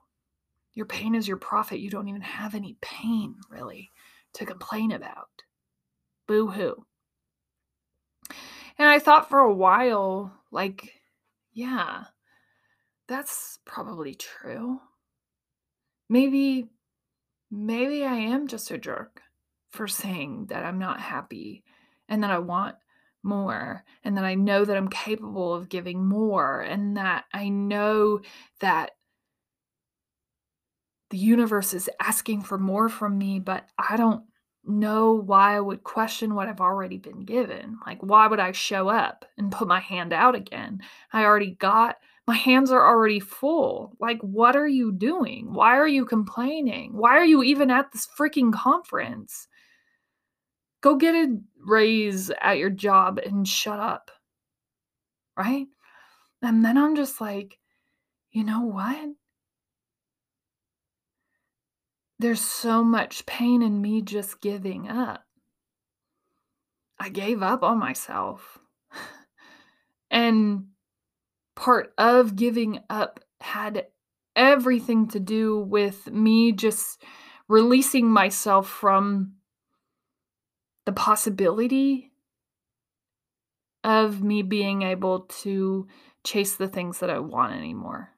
Your 0.73 0.87
pain 0.87 1.15
is 1.15 1.29
your 1.29 1.37
profit. 1.37 1.81
You 1.81 1.91
don't 1.91 2.09
even 2.09 2.23
have 2.23 2.55
any 2.55 2.77
pain 2.81 3.37
really 3.51 3.91
to 4.35 4.47
complain 4.47 4.91
about. 4.91 5.29
Boo 6.27 6.49
hoo. 6.49 6.85
And 8.79 8.89
I 8.89 8.99
thought 8.99 9.29
for 9.29 9.39
a 9.39 9.55
while, 9.55 10.33
like, 10.51 10.94
yeah, 11.55 12.05
that's 13.09 13.59
probably 13.65 14.15
true. 14.15 14.81
Maybe, 16.09 16.69
maybe 17.51 18.05
I 18.05 18.15
am 18.15 18.49
just 18.49 18.71
a 18.71 18.79
jerk 18.79 19.23
for 19.71 19.89
saying 19.89 20.47
that 20.47 20.65
I'm 20.65 20.79
not 20.79 21.01
happy 21.01 21.65
and 22.09 22.23
that 22.23 22.31
I 22.31 22.39
want 22.39 22.77
more 23.23 23.85
and 24.05 24.17
that 24.17 24.25
I 24.25 24.35
know 24.35 24.65
that 24.65 24.77
I'm 24.77 24.89
capable 24.89 25.55
of 25.55 25.69
giving 25.69 26.05
more 26.05 26.61
and 26.61 26.97
that 26.97 27.25
I 27.33 27.49
know 27.49 28.21
that 28.61 28.91
the 31.11 31.19
universe 31.19 31.73
is 31.73 31.89
asking 32.01 32.43
for 32.43 32.59
more 32.59 32.89
from 32.89 33.17
me, 33.17 33.39
but 33.39 33.67
I 33.79 33.97
don't 33.97 34.25
know 34.67 35.13
why 35.13 35.57
I 35.57 35.61
would 35.61 35.83
question 35.83 36.35
what 36.35 36.49
I've 36.49 36.61
already 36.61 36.99
been 36.99 37.25
given. 37.25 37.79
Like, 37.87 38.03
why 38.03 38.27
would 38.27 38.41
I 38.41 38.53
show 38.53 38.89
up 38.89 39.25
and 39.37 39.53
put 39.53 39.69
my 39.69 39.81
hand 39.81 40.13
out 40.13 40.35
again? 40.35 40.81
I 41.13 41.25
already 41.25 41.53
got, 41.53 41.97
my 42.27 42.35
hands 42.35 42.71
are 42.71 42.87
already 42.87 43.21
full. 43.21 43.97
Like, 44.01 44.21
what 44.21 44.57
are 44.57 44.69
you 44.69 44.93
doing? 44.93 45.53
Why 45.53 45.77
are 45.77 45.89
you 45.89 46.05
complaining? 46.05 46.97
Why 46.97 47.17
are 47.19 47.25
you 47.25 47.43
even 47.43 47.71
at 47.71 47.93
this 47.93 48.09
freaking 48.19 48.53
conference? 48.53 49.49
Go 50.81 50.97
get 50.97 51.15
a 51.15 51.39
raise 51.59 52.31
at 52.41 52.59
your 52.59 52.71
job 52.71 53.19
and 53.19 53.47
shut 53.47 53.81
up. 53.81 54.11
Right? 55.37 55.67
And 56.43 56.65
then 56.65 56.79
I'm 56.79 56.97
just 56.97 57.21
like, 57.21 57.59
you 58.31 58.45
know 58.45 58.61
what? 58.61 59.11
There's 62.25 62.41
so 62.41 62.83
much 62.83 63.27
pain 63.27 63.61
in 63.61 63.83
me 63.83 64.01
just 64.01 64.41
giving 64.41 64.89
up. 64.89 65.27
I 66.99 67.11
gave 67.11 67.43
up 67.43 67.63
on 67.63 67.79
myself. 67.79 68.57
and 70.11 70.69
part 71.55 71.93
of 71.99 72.35
giving 72.35 72.81
up 72.89 73.21
had 73.43 73.89
everything 74.35 75.07
to 75.09 75.21
do 75.21 75.59
with 75.59 76.11
me 76.11 76.53
just 76.53 77.03
releasing 77.47 78.09
myself 78.09 78.71
from 78.71 79.35
the 80.87 80.93
possibility 80.93 82.11
of 83.85 84.23
me 84.23 84.41
being 84.41 84.81
able 84.81 85.27
to 85.43 85.87
chase 86.25 86.57
the 86.57 86.69
things 86.69 87.01
that 87.01 87.11
I 87.11 87.19
want 87.19 87.53
anymore 87.53 88.13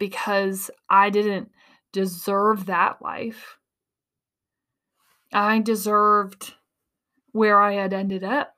because 0.00 0.68
I 0.90 1.10
didn't 1.10 1.52
deserve 1.96 2.66
that 2.66 3.00
life. 3.00 3.56
I 5.32 5.60
deserved 5.60 6.52
where 7.32 7.58
I 7.58 7.72
had 7.72 7.94
ended 7.94 8.22
up. 8.22 8.54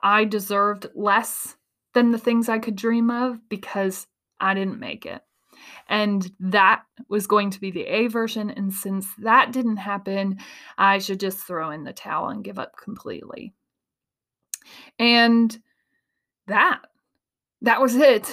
I 0.00 0.24
deserved 0.24 0.86
less 0.94 1.56
than 1.92 2.12
the 2.12 2.18
things 2.18 2.48
I 2.48 2.60
could 2.60 2.76
dream 2.76 3.10
of 3.10 3.48
because 3.48 4.06
I 4.38 4.54
didn't 4.54 4.78
make 4.78 5.06
it. 5.06 5.22
And 5.88 6.30
that 6.38 6.84
was 7.08 7.26
going 7.26 7.50
to 7.50 7.60
be 7.60 7.72
the 7.72 7.84
A 7.86 8.06
version. 8.06 8.48
And 8.48 8.72
since 8.72 9.08
that 9.18 9.50
didn't 9.50 9.78
happen, 9.78 10.38
I 10.78 10.98
should 10.98 11.18
just 11.18 11.40
throw 11.40 11.72
in 11.72 11.82
the 11.82 11.92
towel 11.92 12.28
and 12.28 12.44
give 12.44 12.60
up 12.60 12.76
completely. 12.76 13.54
And 15.00 15.60
that, 16.46 16.82
that 17.62 17.80
was 17.80 17.96
it. 17.96 18.32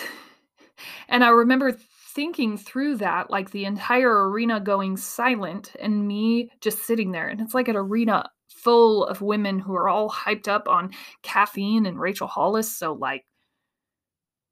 And 1.08 1.24
I 1.24 1.30
remember 1.30 1.76
thinking 2.14 2.58
through 2.58 2.98
that, 2.98 3.30
like 3.30 3.52
the 3.52 3.66
entire 3.66 4.30
arena 4.30 4.60
going 4.60 4.98
silent 4.98 5.74
and 5.80 6.08
me 6.08 6.50
just 6.62 6.80
sitting 6.80 7.12
there. 7.12 7.28
And 7.28 7.40
it's 7.42 7.54
like 7.54 7.68
an 7.68 7.76
arena 7.76 8.30
full 8.48 9.06
of 9.06 9.22
women 9.22 9.60
who 9.60 9.74
are 9.76 9.88
all 9.88 10.10
hyped 10.10 10.48
up 10.48 10.68
on 10.68 10.92
caffeine 11.24 11.86
and 11.86 12.00
Rachel 12.00 12.28
Hollis. 12.28 12.76
So, 12.76 12.94
like, 12.94 13.26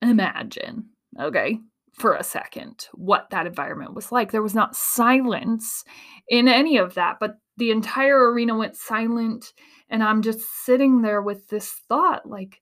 imagine, 0.02 0.86
okay, 1.20 1.60
for 1.94 2.16
a 2.16 2.24
second, 2.24 2.88
what 2.94 3.30
that 3.32 3.48
environment 3.48 3.96
was 3.96 4.12
like. 4.12 4.32
There 4.32 4.44
was 4.44 4.56
not 4.56 4.76
silence 4.76 5.84
in 6.30 6.48
any 6.48 6.78
of 6.78 6.94
that, 6.94 7.18
but 7.20 7.38
the 7.58 7.72
entire 7.72 8.32
arena 8.32 8.56
went 8.56 8.76
silent. 8.76 9.54
And 9.90 10.04
I'm 10.04 10.22
just 10.22 10.42
sitting 10.64 11.02
there 11.02 11.22
with 11.22 11.48
this 11.48 11.72
thought 11.90 12.30
like, 12.30 12.62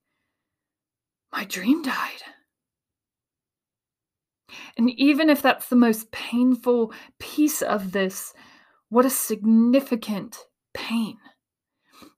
my 1.34 1.44
dream 1.44 1.82
died. 1.82 2.22
And 4.78 4.90
even 4.92 5.30
if 5.30 5.42
that's 5.42 5.70
the 5.70 5.76
most 5.76 6.12
painful 6.12 6.94
piece 7.20 7.62
of 7.62 7.92
this, 7.92 8.34
what 8.90 9.06
a 9.06 9.10
significant 9.10 10.38
pain. 10.74 11.18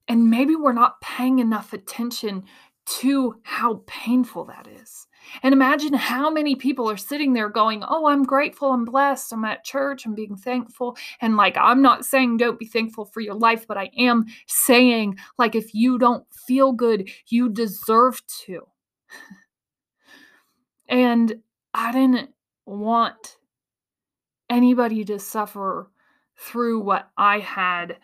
And 0.08 0.30
maybe 0.30 0.56
we're 0.56 0.74
not 0.74 1.02
paying 1.02 1.40
enough 1.40 1.74
attention 1.74 2.44
to 2.88 3.36
how 3.44 3.84
painful 3.86 4.46
that 4.46 4.68
is. 4.68 5.08
And 5.44 5.54
imagine 5.54 5.94
how 5.94 6.30
many 6.30 6.56
people 6.56 6.90
are 6.90 6.96
sitting 6.98 7.34
there 7.34 7.50
going, 7.50 7.84
Oh, 7.86 8.08
I'm 8.08 8.24
grateful, 8.24 8.72
I'm 8.72 8.86
blessed, 8.86 9.34
I'm 9.34 9.44
at 9.44 9.66
church, 9.66 10.06
I'm 10.06 10.16
being 10.16 10.38
thankful. 10.38 10.96
And 11.20 11.36
like, 11.36 11.58
I'm 11.58 11.82
not 11.82 12.06
saying 12.06 12.38
don't 12.38 12.58
be 12.58 12.66
thankful 12.66 13.06
for 13.06 13.20
your 13.20 13.34
life, 13.34 13.68
but 13.68 13.78
I 13.78 13.92
am 13.98 14.26
saying, 14.48 15.18
like, 15.38 15.54
if 15.54 15.74
you 15.74 15.98
don't 15.98 16.24
feel 16.48 16.72
good, 16.72 17.10
you 17.28 17.50
deserve 17.50 18.22
to. 18.46 18.62
and 20.88 21.42
I 21.73 21.91
didn't 21.91 22.32
want 22.65 23.38
anybody 24.49 25.03
to 25.06 25.19
suffer 25.19 25.91
through 26.38 26.82
what 26.82 27.10
I 27.17 27.39
had 27.39 27.97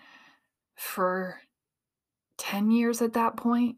for 0.75 1.39
10 2.37 2.71
years 2.71 3.01
at 3.01 3.13
that 3.13 3.37
point. 3.37 3.77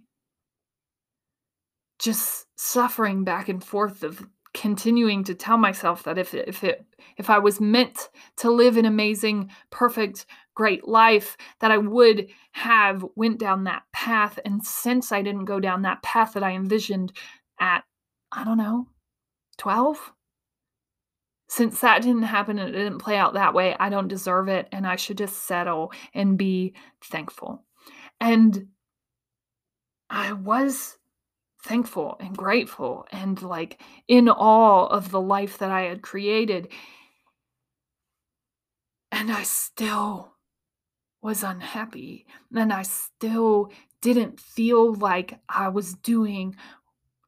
Just 1.99 2.47
suffering 2.57 3.23
back 3.23 3.49
and 3.49 3.63
forth 3.63 4.03
of 4.03 4.25
continuing 4.53 5.23
to 5.25 5.35
tell 5.35 5.57
myself 5.57 6.03
that 6.03 6.17
if 6.17 6.33
if 6.33 6.63
it 6.63 6.85
if 7.17 7.29
I 7.29 7.39
was 7.39 7.59
meant 7.59 8.09
to 8.37 8.49
live 8.49 8.77
an 8.77 8.85
amazing, 8.85 9.51
perfect, 9.69 10.25
great 10.55 10.87
life, 10.87 11.37
that 11.59 11.71
I 11.71 11.77
would 11.77 12.27
have 12.51 13.05
went 13.15 13.37
down 13.37 13.65
that 13.65 13.83
path. 13.93 14.39
And 14.45 14.65
since 14.65 15.11
I 15.11 15.21
didn't 15.21 15.45
go 15.45 15.59
down 15.59 15.81
that 15.83 16.01
path 16.03 16.33
that 16.33 16.43
I 16.43 16.51
envisioned 16.51 17.13
at, 17.59 17.83
I 18.31 18.43
don't 18.43 18.57
know, 18.57 18.87
12, 19.57 20.13
since 21.47 21.79
that 21.81 22.01
didn't 22.01 22.23
happen 22.23 22.59
and 22.59 22.69
it 22.69 22.77
didn't 22.77 22.99
play 22.99 23.17
out 23.17 23.33
that 23.33 23.53
way, 23.53 23.75
I 23.79 23.89
don't 23.89 24.07
deserve 24.07 24.47
it. 24.47 24.67
And 24.71 24.85
I 24.87 24.95
should 24.95 25.17
just 25.17 25.43
settle 25.43 25.91
and 26.13 26.37
be 26.37 26.73
thankful. 27.03 27.63
And 28.19 28.67
I 30.09 30.33
was 30.33 30.97
thankful 31.63 32.15
and 32.19 32.37
grateful 32.37 33.07
and 33.11 33.41
like 33.41 33.81
in 34.07 34.29
awe 34.29 34.85
of 34.87 35.11
the 35.11 35.21
life 35.21 35.57
that 35.57 35.71
I 35.71 35.81
had 35.81 36.01
created. 36.01 36.69
And 39.11 39.31
I 39.31 39.43
still 39.43 40.33
was 41.21 41.43
unhappy. 41.43 42.25
And 42.55 42.71
I 42.71 42.83
still 42.83 43.71
didn't 44.01 44.39
feel 44.39 44.93
like 44.93 45.39
I 45.49 45.69
was 45.69 45.95
doing 45.95 46.55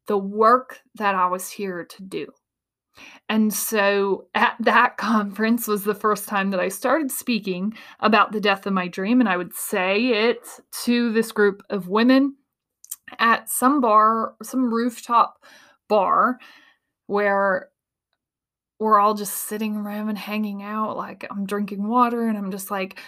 the 0.07 0.17
work 0.17 0.81
that 0.95 1.15
I 1.15 1.27
was 1.27 1.49
here 1.49 1.85
to 1.85 2.03
do. 2.03 2.27
And 3.29 3.53
so 3.53 4.27
at 4.33 4.55
that 4.59 4.97
conference 4.97 5.67
was 5.67 5.83
the 5.83 5.95
first 5.95 6.27
time 6.27 6.51
that 6.51 6.59
I 6.59 6.69
started 6.69 7.11
speaking 7.11 7.73
about 7.99 8.31
the 8.31 8.41
death 8.41 8.65
of 8.65 8.73
my 8.73 8.87
dream. 8.87 9.19
And 9.19 9.29
I 9.29 9.37
would 9.37 9.53
say 9.53 10.29
it 10.29 10.47
to 10.83 11.11
this 11.13 11.31
group 11.31 11.61
of 11.69 11.87
women 11.87 12.35
at 13.19 13.49
some 13.49 13.79
bar, 13.81 14.35
some 14.43 14.73
rooftop 14.73 15.43
bar 15.87 16.39
where 17.07 17.69
we're 18.79 18.99
all 18.99 19.13
just 19.13 19.45
sitting 19.45 19.75
around 19.75 20.09
and 20.09 20.17
hanging 20.17 20.61
out. 20.61 20.97
Like 20.97 21.25
I'm 21.31 21.45
drinking 21.45 21.87
water 21.87 22.27
and 22.27 22.37
I'm 22.37 22.51
just 22.51 22.69
like, 22.69 22.99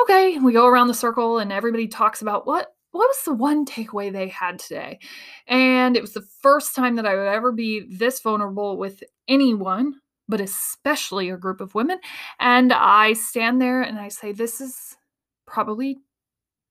okay. 0.00 0.38
We 0.38 0.52
go 0.52 0.66
around 0.66 0.88
the 0.88 0.94
circle 0.94 1.38
and 1.38 1.52
everybody 1.52 1.88
talks 1.88 2.20
about 2.20 2.46
what 2.46 2.74
what 2.94 3.08
was 3.08 3.22
the 3.24 3.34
one 3.34 3.66
takeaway 3.66 4.12
they 4.12 4.28
had 4.28 4.58
today? 4.60 5.00
And 5.48 5.96
it 5.96 6.00
was 6.00 6.12
the 6.12 6.26
first 6.42 6.76
time 6.76 6.94
that 6.96 7.06
I 7.06 7.16
would 7.16 7.26
ever 7.26 7.50
be 7.50 7.86
this 7.90 8.20
vulnerable 8.20 8.76
with 8.78 9.02
anyone, 9.26 9.94
but 10.28 10.40
especially 10.40 11.28
a 11.28 11.36
group 11.36 11.60
of 11.60 11.74
women. 11.74 11.98
And 12.38 12.72
I 12.72 13.14
stand 13.14 13.60
there 13.60 13.82
and 13.82 13.98
I 13.98 14.08
say, 14.08 14.30
This 14.30 14.60
is 14.60 14.96
probably 15.44 15.98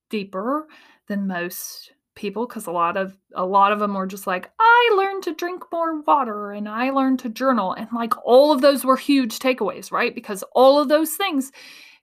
deeper 0.09 0.67
than 1.07 1.27
most 1.27 1.91
people 2.15 2.45
because 2.45 2.67
a 2.67 2.71
lot 2.71 2.95
of 2.95 3.17
a 3.33 3.45
lot 3.45 3.71
of 3.71 3.79
them 3.79 3.95
were 3.95 4.05
just 4.05 4.27
like 4.27 4.51
i 4.59 4.93
learned 4.95 5.23
to 5.23 5.33
drink 5.33 5.63
more 5.71 6.01
water 6.01 6.51
and 6.51 6.69
i 6.69 6.91
learned 6.91 7.17
to 7.17 7.27
journal 7.27 7.73
and 7.73 7.87
like 7.91 8.13
all 8.23 8.51
of 8.51 8.61
those 8.61 8.85
were 8.85 8.95
huge 8.95 9.39
takeaways 9.39 9.91
right 9.91 10.13
because 10.13 10.43
all 10.53 10.79
of 10.79 10.89
those 10.89 11.15
things 11.15 11.51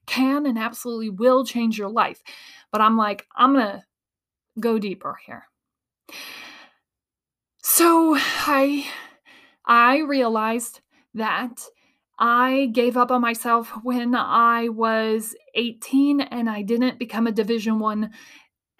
can 0.06 0.46
and 0.46 0.58
absolutely 0.58 1.08
will 1.08 1.44
change 1.44 1.78
your 1.78 1.88
life 1.88 2.20
but 2.72 2.80
i'm 2.80 2.96
like 2.96 3.24
i'm 3.36 3.52
gonna 3.52 3.84
go 4.60 4.78
deeper 4.78 5.18
here. 5.26 5.44
So 7.62 8.16
i 8.16 8.86
i 9.66 9.98
realized 9.98 10.80
that 11.14 11.64
I 12.22 12.68
gave 12.74 12.98
up 12.98 13.10
on 13.10 13.22
myself 13.22 13.70
when 13.82 14.14
I 14.14 14.68
was 14.68 15.34
18 15.54 16.20
and 16.20 16.50
I 16.50 16.60
didn't 16.60 16.98
become 16.98 17.26
a 17.26 17.32
division 17.32 17.78
1 17.78 18.10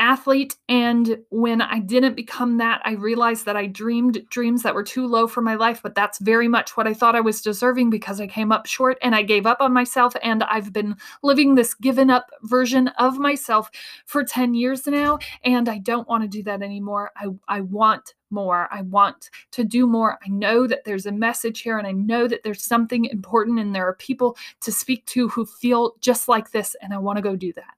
athlete 0.00 0.56
and 0.68 1.18
when 1.30 1.60
I 1.60 1.78
didn't 1.78 2.16
become 2.16 2.58
that 2.58 2.80
I 2.84 2.92
realized 2.92 3.44
that 3.46 3.56
I 3.56 3.66
dreamed 3.66 4.22
dreams 4.30 4.62
that 4.62 4.74
were 4.74 4.82
too 4.82 5.06
low 5.06 5.26
for 5.26 5.42
my 5.42 5.54
life 5.54 5.80
but 5.82 5.94
that's 5.94 6.18
very 6.18 6.48
much 6.48 6.76
what 6.76 6.86
I 6.86 6.94
thought 6.94 7.14
I 7.14 7.20
was 7.20 7.42
deserving 7.42 7.90
because 7.90 8.20
I 8.20 8.26
came 8.26 8.50
up 8.50 8.66
short 8.66 8.98
and 9.02 9.14
I 9.14 9.22
gave 9.22 9.46
up 9.46 9.60
on 9.60 9.72
myself 9.72 10.14
and 10.22 10.42
I've 10.44 10.72
been 10.72 10.96
living 11.22 11.54
this 11.54 11.74
given 11.74 12.10
up 12.10 12.30
version 12.42 12.88
of 12.98 13.18
myself 13.18 13.70
for 14.06 14.24
10 14.24 14.54
years 14.54 14.86
now 14.86 15.18
and 15.44 15.68
I 15.68 15.78
don't 15.78 16.08
want 16.08 16.22
to 16.22 16.28
do 16.28 16.42
that 16.44 16.62
anymore 16.62 17.10
I 17.16 17.26
I 17.46 17.60
want 17.60 18.14
more. 18.30 18.68
I 18.70 18.82
want 18.82 19.30
to 19.52 19.64
do 19.64 19.86
more. 19.86 20.18
I 20.24 20.28
know 20.28 20.66
that 20.66 20.84
there's 20.84 21.06
a 21.06 21.12
message 21.12 21.60
here 21.60 21.78
and 21.78 21.86
I 21.86 21.92
know 21.92 22.28
that 22.28 22.42
there's 22.42 22.62
something 22.62 23.06
important 23.06 23.58
and 23.58 23.74
there 23.74 23.88
are 23.88 23.94
people 23.94 24.36
to 24.60 24.72
speak 24.72 25.04
to 25.06 25.28
who 25.28 25.44
feel 25.44 25.94
just 26.00 26.28
like 26.28 26.50
this 26.50 26.76
and 26.80 26.94
I 26.94 26.98
want 26.98 27.16
to 27.16 27.22
go 27.22 27.36
do 27.36 27.52
that. 27.54 27.74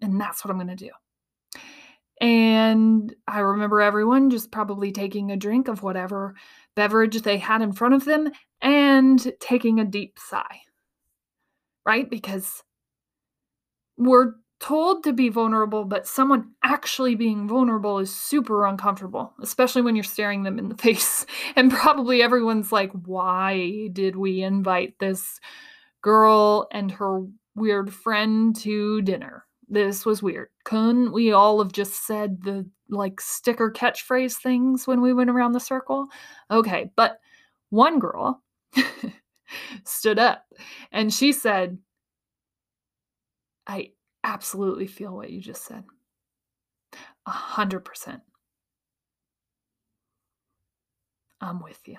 And 0.00 0.20
that's 0.20 0.44
what 0.44 0.50
I'm 0.50 0.58
going 0.58 0.76
to 0.76 0.76
do. 0.76 0.90
And 2.22 3.12
I 3.26 3.40
remember 3.40 3.80
everyone 3.80 4.30
just 4.30 4.52
probably 4.52 4.92
taking 4.92 5.32
a 5.32 5.36
drink 5.36 5.66
of 5.66 5.82
whatever 5.82 6.36
beverage 6.76 7.20
they 7.22 7.36
had 7.36 7.62
in 7.62 7.72
front 7.72 7.94
of 7.94 8.04
them 8.04 8.30
and 8.60 9.32
taking 9.40 9.80
a 9.80 9.84
deep 9.84 10.20
sigh. 10.20 10.60
Right? 11.84 12.08
Because 12.08 12.62
we're 13.96 14.34
told 14.60 15.02
to 15.02 15.12
be 15.12 15.30
vulnerable, 15.30 15.84
but 15.84 16.06
someone 16.06 16.52
actually 16.62 17.16
being 17.16 17.48
vulnerable 17.48 17.98
is 17.98 18.14
super 18.14 18.66
uncomfortable, 18.66 19.34
especially 19.42 19.82
when 19.82 19.96
you're 19.96 20.04
staring 20.04 20.44
them 20.44 20.60
in 20.60 20.68
the 20.68 20.76
face. 20.78 21.26
And 21.56 21.72
probably 21.72 22.22
everyone's 22.22 22.70
like, 22.70 22.92
why 22.92 23.88
did 23.92 24.14
we 24.14 24.44
invite 24.44 24.96
this 25.00 25.40
girl 26.02 26.68
and 26.70 26.92
her 26.92 27.22
weird 27.56 27.92
friend 27.92 28.54
to 28.60 29.02
dinner? 29.02 29.44
This 29.72 30.04
was 30.04 30.22
weird. 30.22 30.48
Couldn't 30.64 31.12
we 31.12 31.32
all 31.32 31.62
have 31.62 31.72
just 31.72 32.06
said 32.06 32.42
the 32.42 32.68
like 32.90 33.20
sticker 33.20 33.70
catchphrase 33.70 34.36
things 34.36 34.86
when 34.86 35.00
we 35.00 35.14
went 35.14 35.30
around 35.30 35.52
the 35.52 35.60
circle? 35.60 36.08
Okay, 36.50 36.90
but 36.94 37.18
one 37.70 37.98
girl 37.98 38.42
stood 39.84 40.18
up 40.18 40.44
and 40.92 41.12
she 41.12 41.32
said, 41.32 41.78
I 43.66 43.92
absolutely 44.22 44.86
feel 44.86 45.14
what 45.16 45.30
you 45.30 45.40
just 45.40 45.64
said. 45.64 45.84
A 47.26 47.30
hundred 47.30 47.80
percent. 47.80 48.20
I'm 51.40 51.62
with 51.62 51.80
you. 51.86 51.96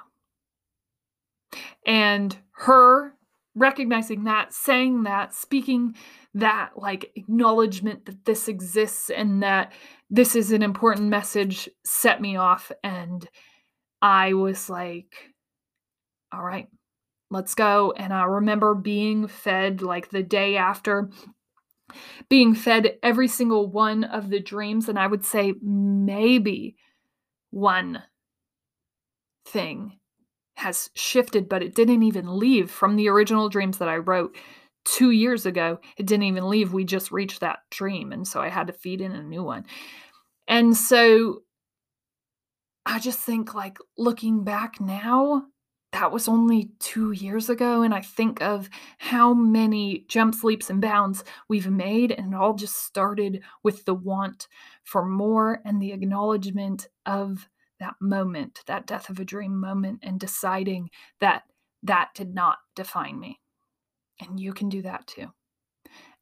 And 1.88 2.38
her 2.52 3.16
recognizing 3.56 4.24
that, 4.24 4.54
saying 4.54 5.04
that, 5.04 5.34
speaking 5.34 5.96
that 6.34 6.72
like 6.76 7.12
acknowledgement 7.16 8.06
that 8.06 8.26
this 8.26 8.48
exists 8.48 9.10
and 9.10 9.44
that 9.44 9.72
this 10.10 10.36
is 10.36 10.52
an 10.52 10.64
important 10.64 11.08
message 11.08 11.70
set 11.84 12.22
me 12.22 12.36
off. 12.36 12.72
And 12.84 13.28
I 14.02 14.34
was 14.34 14.70
like, 14.70 15.34
all 16.32 16.44
right, 16.44 16.68
let's 17.30 17.54
go. 17.56 17.94
And 17.96 18.12
I 18.12 18.24
remember 18.24 18.74
being 18.74 19.28
fed 19.28 19.82
like 19.82 20.10
the 20.10 20.24
day 20.24 20.58
after 20.58 21.10
being 22.28 22.56
fed 22.56 22.98
every 23.04 23.28
single 23.28 23.70
one 23.70 24.04
of 24.04 24.30
the 24.30 24.40
dreams. 24.40 24.90
And 24.90 24.98
I 24.98 25.06
would 25.06 25.24
say 25.24 25.54
maybe 25.62 26.76
one 27.52 28.02
thing 29.46 30.00
has 30.56 30.90
shifted, 30.96 31.50
but 31.50 31.64
it 31.64 31.76
didn't 31.76 32.04
even 32.04 32.38
leave 32.38 32.70
from 32.70 32.96
the 32.96 33.10
original 33.10 33.50
dreams 33.50 33.78
that 33.80 33.90
I 33.90 33.98
wrote 33.98 34.36
two 34.86 35.12
years 35.12 35.46
ago. 35.46 35.80
It 35.98 36.06
didn't 36.06 36.24
even 36.24 36.50
leave. 36.50 36.74
We 36.74 36.84
just 36.84 37.12
reached 37.12 37.40
that 37.40 37.60
dream. 37.72 38.12
And 38.12 38.28
so 38.28 38.42
I 38.42 38.50
had 38.50 38.68
to 38.68 38.74
feed 38.74 39.02
in 39.02 39.12
a 39.14 39.24
new 39.24 39.44
one. 39.44 39.66
And 40.48 40.76
so 40.76 41.44
I 42.86 43.00
just 43.00 43.20
think, 43.20 43.54
like, 43.56 43.78
looking 43.98 44.44
back 44.44 44.82
now, 44.82 45.44
that 45.94 46.12
was 46.12 46.28
only 46.28 46.72
two 46.80 47.12
years 47.12 47.50
ago. 47.50 47.84
And 47.84 47.94
I 47.94 48.02
think 48.02 48.42
of 48.42 48.70
how 48.98 49.34
many 49.34 50.06
jumps, 50.10 50.44
leaps, 50.44 50.70
and 50.70 50.82
bounds 50.82 51.24
we've 51.48 51.70
made. 51.70 52.12
And 52.12 52.34
it 52.34 52.38
all 52.38 52.56
just 52.56 52.84
started 52.84 53.42
with 53.64 53.86
the 53.86 53.94
want 53.94 54.48
for 54.84 55.06
more 55.06 55.62
and 55.66 55.82
the 55.82 55.94
acknowledgement 55.94 56.88
of 57.06 57.48
that 57.84 57.96
moment, 58.02 58.62
that 58.66 58.88
death 58.88 59.10
of 59.10 59.20
a 59.20 59.26
dream 59.26 59.60
moment, 59.60 60.00
and 60.04 60.20
deciding 60.20 60.90
that 61.20 61.44
that 61.84 62.10
did 62.16 62.34
not 62.34 62.58
define 62.76 63.20
me. 63.20 63.40
And 64.20 64.40
you 64.40 64.54
can 64.54 64.70
do 64.70 64.82
that 64.84 65.06
too. 65.06 65.28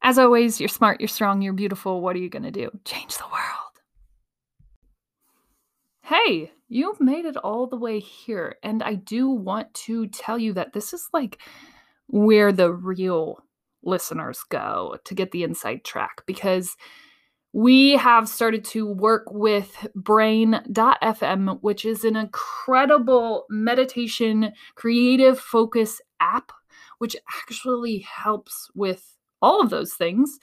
As 0.02 0.18
always, 0.18 0.58
you're 0.58 0.68
smart, 0.68 1.00
you're 1.00 1.08
strong, 1.08 1.40
you're 1.40 1.52
beautiful. 1.52 2.00
What 2.00 2.16
are 2.16 2.18
you 2.18 2.28
going 2.28 2.42
to 2.42 2.50
do? 2.50 2.70
Change 2.84 3.16
the 3.16 3.24
world. 3.24 3.72
Hey, 6.02 6.50
you've 6.68 7.00
made 7.00 7.24
it 7.24 7.36
all 7.36 7.68
the 7.68 7.76
way 7.76 8.00
here. 8.00 8.56
And 8.64 8.82
I 8.82 8.96
do 8.96 9.28
want 9.28 9.72
to 9.86 10.08
tell 10.08 10.38
you 10.38 10.52
that 10.54 10.72
this 10.72 10.92
is 10.92 11.08
like 11.12 11.38
where 12.08 12.52
the 12.52 12.72
real 12.72 13.38
listeners 13.84 14.40
go 14.48 14.96
to 15.04 15.14
get 15.14 15.30
the 15.30 15.44
inside 15.44 15.84
track 15.84 16.22
because 16.26 16.76
we 17.52 17.92
have 17.92 18.28
started 18.28 18.64
to 18.64 18.86
work 18.86 19.24
with 19.30 19.86
brain.fm, 19.94 21.58
which 21.60 21.84
is 21.84 22.04
an 22.04 22.16
incredible 22.16 23.44
meditation 23.50 24.52
creative 24.74 25.38
focus 25.38 26.00
app, 26.20 26.52
which 26.98 27.16
actually 27.42 27.98
helps 27.98 28.70
with 28.74 29.16
all 29.42 29.60
of 29.60 29.70
those 29.70 29.94
things 29.94 30.38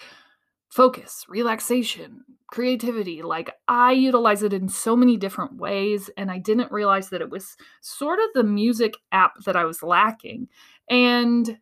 focus, 0.70 1.26
relaxation, 1.28 2.24
creativity. 2.46 3.24
Like 3.24 3.52
I 3.68 3.92
utilize 3.94 4.44
it 4.44 4.54
in 4.54 4.70
so 4.70 4.96
many 4.96 5.18
different 5.18 5.58
ways, 5.58 6.12
and 6.16 6.30
I 6.30 6.38
didn't 6.38 6.72
realize 6.72 7.10
that 7.10 7.22
it 7.22 7.32
was 7.32 7.58
sort 7.82 8.20
of 8.20 8.26
the 8.36 8.44
music 8.44 8.94
app 9.12 9.34
that 9.46 9.56
I 9.56 9.66
was 9.66 9.82
lacking. 9.82 10.48
And 10.88 11.58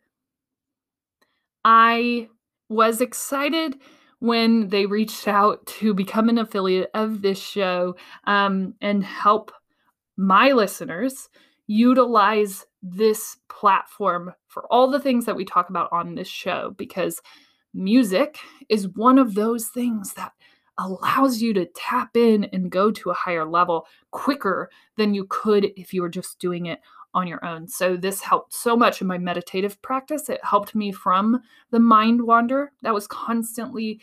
I 1.64 2.28
was 2.68 3.00
excited 3.00 3.78
when 4.20 4.70
they 4.70 4.86
reached 4.86 5.28
out 5.28 5.66
to 5.66 5.94
become 5.94 6.30
an 6.30 6.38
affiliate 6.38 6.90
of 6.94 7.22
this 7.22 7.40
show 7.40 7.96
um, 8.26 8.74
and 8.82 9.04
help 9.04 9.52
my 10.18 10.52
listeners 10.52 11.30
utilize 11.68 12.66
this 12.82 13.38
platform 13.50 14.34
for 14.48 14.66
all 14.72 14.90
the 14.90 15.00
things 15.00 15.26
that 15.26 15.36
we 15.36 15.46
talk 15.46 15.70
about 15.70 15.90
on 15.92 16.16
this 16.16 16.28
show 16.28 16.74
because 16.78 17.22
music 17.74 18.40
is 18.70 18.88
one 18.96 19.20
of 19.20 19.36
those 19.36 19.68
things 19.68 20.14
that 20.14 20.32
allows 20.80 21.42
you 21.42 21.54
to 21.54 21.66
tap 21.76 22.16
in 22.16 22.46
and 22.46 22.72
go 22.72 22.92
to 22.92 23.10
a 23.10 23.16
higher 23.16 23.46
level 23.46 23.86
quicker 24.12 24.70
than 24.96 25.14
you 25.14 25.26
could 25.30 25.72
if 25.76 25.94
you 25.94 26.02
were 26.02 26.10
just 26.10 26.40
doing 26.40 26.68
it 26.68 26.80
on 27.18 27.28
your 27.28 27.44
own. 27.44 27.68
So 27.68 27.98
this 27.98 28.22
helped 28.22 28.54
so 28.54 28.78
much 28.78 29.02
in 29.02 29.08
my 29.08 29.18
meditative 29.18 29.82
practice. 29.82 30.30
It 30.30 30.40
helped 30.44 30.76
me 30.76 30.92
from 30.92 31.42
the 31.72 31.80
mind 31.80 32.22
wander 32.22 32.72
that 32.84 32.94
was 32.94 33.08
constantly 33.08 34.00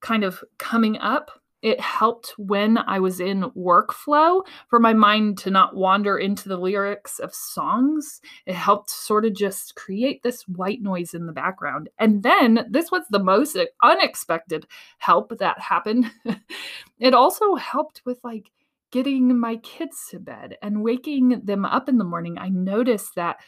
kind 0.00 0.22
of 0.22 0.44
coming 0.58 0.96
up. 0.98 1.32
It 1.60 1.80
helped 1.80 2.34
when 2.38 2.78
I 2.78 3.00
was 3.00 3.18
in 3.18 3.50
workflow 3.56 4.44
for 4.68 4.78
my 4.78 4.92
mind 4.92 5.38
to 5.38 5.50
not 5.50 5.74
wander 5.74 6.18
into 6.18 6.48
the 6.48 6.56
lyrics 6.56 7.18
of 7.18 7.34
songs. 7.34 8.20
It 8.46 8.54
helped 8.54 8.90
sort 8.90 9.24
of 9.24 9.34
just 9.34 9.74
create 9.74 10.22
this 10.22 10.42
white 10.46 10.82
noise 10.82 11.14
in 11.14 11.26
the 11.26 11.32
background. 11.32 11.88
And 11.98 12.22
then 12.22 12.66
this 12.70 12.92
was 12.92 13.02
the 13.10 13.22
most 13.22 13.56
unexpected 13.82 14.66
help 14.98 15.36
that 15.38 15.58
happened. 15.58 16.12
it 17.00 17.12
also 17.12 17.56
helped 17.56 18.02
with 18.04 18.20
like 18.22 18.50
getting 18.92 19.38
my 19.38 19.56
kids 19.56 20.06
to 20.10 20.20
bed 20.20 20.56
and 20.62 20.82
waking 20.82 21.40
them 21.44 21.64
up 21.64 21.88
in 21.88 21.98
the 21.98 22.04
morning, 22.04 22.38
I 22.38 22.48
noticed 22.50 23.14
that 23.16 23.40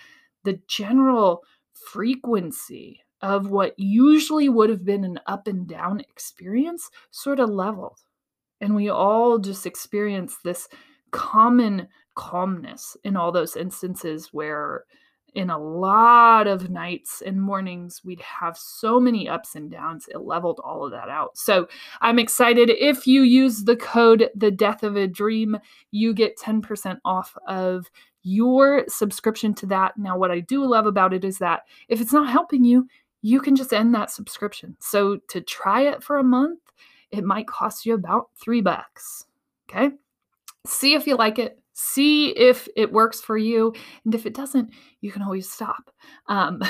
the 0.43 0.61
general 0.67 1.43
frequency 1.73 3.01
of 3.21 3.51
what 3.51 3.79
usually 3.79 4.49
would 4.49 4.71
have 4.71 4.85
been 4.85 5.05
an 5.05 5.21
up 5.27 5.47
and 5.47 5.67
down 5.67 6.01
experience 6.01 6.91
sort 7.11 7.41
of 7.41 7.49
leveled. 7.49 8.01
And 8.61 8.75
we 8.75 8.89
all 8.89 9.39
just 9.39 9.67
experience 9.67 10.37
this 10.45 10.69
common 11.11 11.89
calmness 12.17 12.97
in 13.05 13.17
all 13.17 13.33
those 13.33 13.57
instances 13.57 14.29
where 14.33 14.85
in 15.35 15.51
a 15.51 15.59
lot 15.59 16.47
of 16.47 16.71
nights 16.71 17.23
and 17.25 17.41
mornings, 17.41 18.03
we'd 18.05 18.21
have 18.21 18.57
so 18.57 19.01
many 19.01 19.29
ups 19.29 19.57
and 19.57 19.71
downs. 19.71 20.07
It 20.09 20.19
leveled 20.19 20.61
all 20.63 20.85
of 20.85 20.93
that 20.93 21.09
out. 21.09 21.37
So 21.37 21.69
I'm 22.01 22.19
excited. 22.19 22.71
If 22.71 23.07
you 23.07 23.23
use 23.23 23.65
the 23.65 23.77
code 23.77 24.31
The 24.35 24.51
Death 24.51 24.83
of 24.83 24.97
a 24.97 25.07
Dream, 25.07 25.59
you 25.91 26.15
get 26.15 26.39
10% 26.39 26.99
off 27.05 27.37
of 27.47 27.91
your 28.23 28.85
subscription 28.89 29.55
to 29.55 29.67
that. 29.67 29.97
Now, 29.99 30.17
what 30.17 30.31
I 30.31 30.41
do 30.41 30.65
love 30.65 30.87
about 30.87 31.13
it 31.13 31.25
is 31.25 31.39
that 31.39 31.63
if 31.89 32.01
it's 32.01 32.13
not 32.13 32.31
helping 32.31 32.65
you, 32.65 32.89
you 33.23 33.41
can 33.41 33.57
just 33.57 33.73
end 33.73 33.95
that 33.95 34.11
subscription. 34.11 34.77
So 34.81 35.19
to 35.29 35.41
try 35.41 35.83
it 35.83 36.03
for 36.03 36.19
a 36.19 36.25
month, 36.25 36.61
it 37.11 37.25
might 37.25 37.47
cost 37.47 37.87
you 37.87 37.95
about 37.95 38.31
three 38.41 38.61
bucks. 38.61 39.27
Okay. 39.69 39.91
See 40.67 40.95
if 40.95 41.07
you 41.07 41.17
like 41.17 41.39
it 41.39 41.59
see 41.75 42.31
if 42.31 42.69
it 42.77 42.93
works 42.93 43.21
for 43.21 43.37
you. 43.37 43.75
And 44.05 44.15
if 44.15 44.25
it 44.25 44.35
doesn't, 44.35 44.71
you 45.01 45.13
can 45.13 45.23
always 45.23 45.51
stop. 45.51 45.91
Um, 46.29 46.63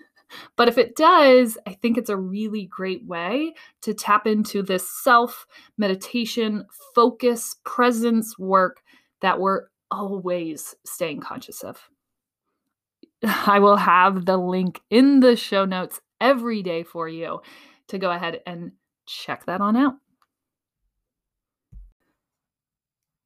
but 0.56 0.68
if 0.68 0.76
it 0.76 0.96
does, 0.96 1.56
I 1.66 1.72
think 1.74 1.96
it's 1.96 2.10
a 2.10 2.16
really 2.16 2.66
great 2.66 3.06
way 3.06 3.54
to 3.82 3.94
tap 3.94 4.26
into 4.26 4.62
this 4.62 4.88
self 5.02 5.46
meditation, 5.78 6.66
focus, 6.94 7.56
presence 7.64 8.38
work 8.38 8.82
that 9.22 9.40
we're 9.40 9.62
always 9.90 10.74
staying 10.84 11.20
conscious 11.20 11.62
of. 11.62 11.88
I 13.24 13.58
will 13.60 13.76
have 13.76 14.26
the 14.26 14.36
link 14.36 14.80
in 14.90 15.20
the 15.20 15.36
show 15.36 15.64
notes 15.64 16.00
every 16.20 16.62
day 16.62 16.82
for 16.82 17.08
you 17.08 17.40
to 17.88 17.98
go 17.98 18.10
ahead 18.10 18.40
and 18.46 18.72
check 19.06 19.46
that 19.46 19.60
on 19.60 19.76
out. 19.76 19.94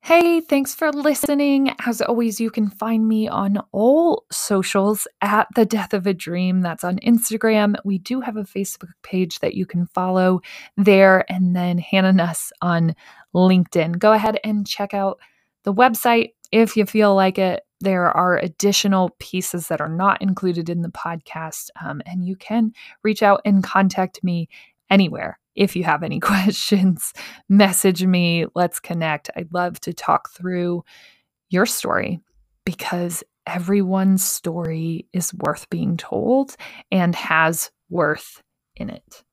Hey, 0.05 0.40
thanks 0.40 0.74
for 0.74 0.90
listening. 0.90 1.76
As 1.86 2.03
always, 2.03 2.40
you 2.40 2.50
can 2.50 2.68
find 2.68 3.07
me 3.07 3.28
on 3.28 3.62
all 3.70 4.24
socials 4.32 5.07
at 5.20 5.46
The 5.55 5.64
Death 5.64 5.94
of 5.94 6.09
a 6.09 6.12
Dream. 6.12 6.61
That's 6.61 6.82
on 6.82 6.98
Instagram. 6.98 7.76
We 7.84 7.98
do 7.98 8.20
have 8.20 8.36
a 8.36 8.42
Facebook 8.42 8.90
page 9.05 9.38
that 9.38 9.55
you 9.55 9.64
can 9.64 9.86
follow 9.86 10.40
there, 10.76 11.24
and 11.30 11.55
then 11.55 11.78
Hannah 11.78 12.12
Nuss 12.12 12.50
on 12.61 12.96
LinkedIn. 13.32 14.00
Go 14.00 14.12
ahead 14.12 14.40
and 14.42 14.66
check 14.66 14.92
out 14.92 15.20
the 15.62 15.72
website 15.72 16.30
if 16.50 16.76
you 16.76 16.84
feel 16.84 17.14
like 17.14 17.38
it. 17.38 17.62
There 17.80 18.11
are 18.11 18.38
additional 18.38 19.14
pieces 19.20 19.68
that 19.68 19.80
are 19.80 19.88
not 19.88 20.20
included 20.20 20.68
in 20.68 20.82
the 20.82 20.88
podcast, 20.88 21.70
um, 21.80 22.03
and 22.07 22.26
you 22.26 22.34
can 22.34 22.72
reach 23.05 23.22
out 23.22 23.40
and 23.44 23.62
contact 23.62 24.24
me 24.24 24.48
anywhere 24.90 25.38
if 25.55 25.76
you 25.76 25.84
have 25.84 26.03
any 26.03 26.20
questions, 26.20 27.12
message 27.48 28.05
me. 28.05 28.46
Let's 28.55 28.80
connect. 28.80 29.30
I'd 29.36 29.53
love 29.53 29.80
to 29.80 29.92
talk 29.92 30.30
through 30.30 30.84
your 31.50 31.66
story 31.66 32.20
because 32.64 33.22
everyone's 33.46 34.24
story 34.24 35.09
is 35.12 35.34
worth 35.34 35.68
being 35.68 35.96
told 35.96 36.57
and 36.90 37.14
has 37.14 37.70
worth 37.90 38.42
in 38.76 38.90
it. 38.90 39.24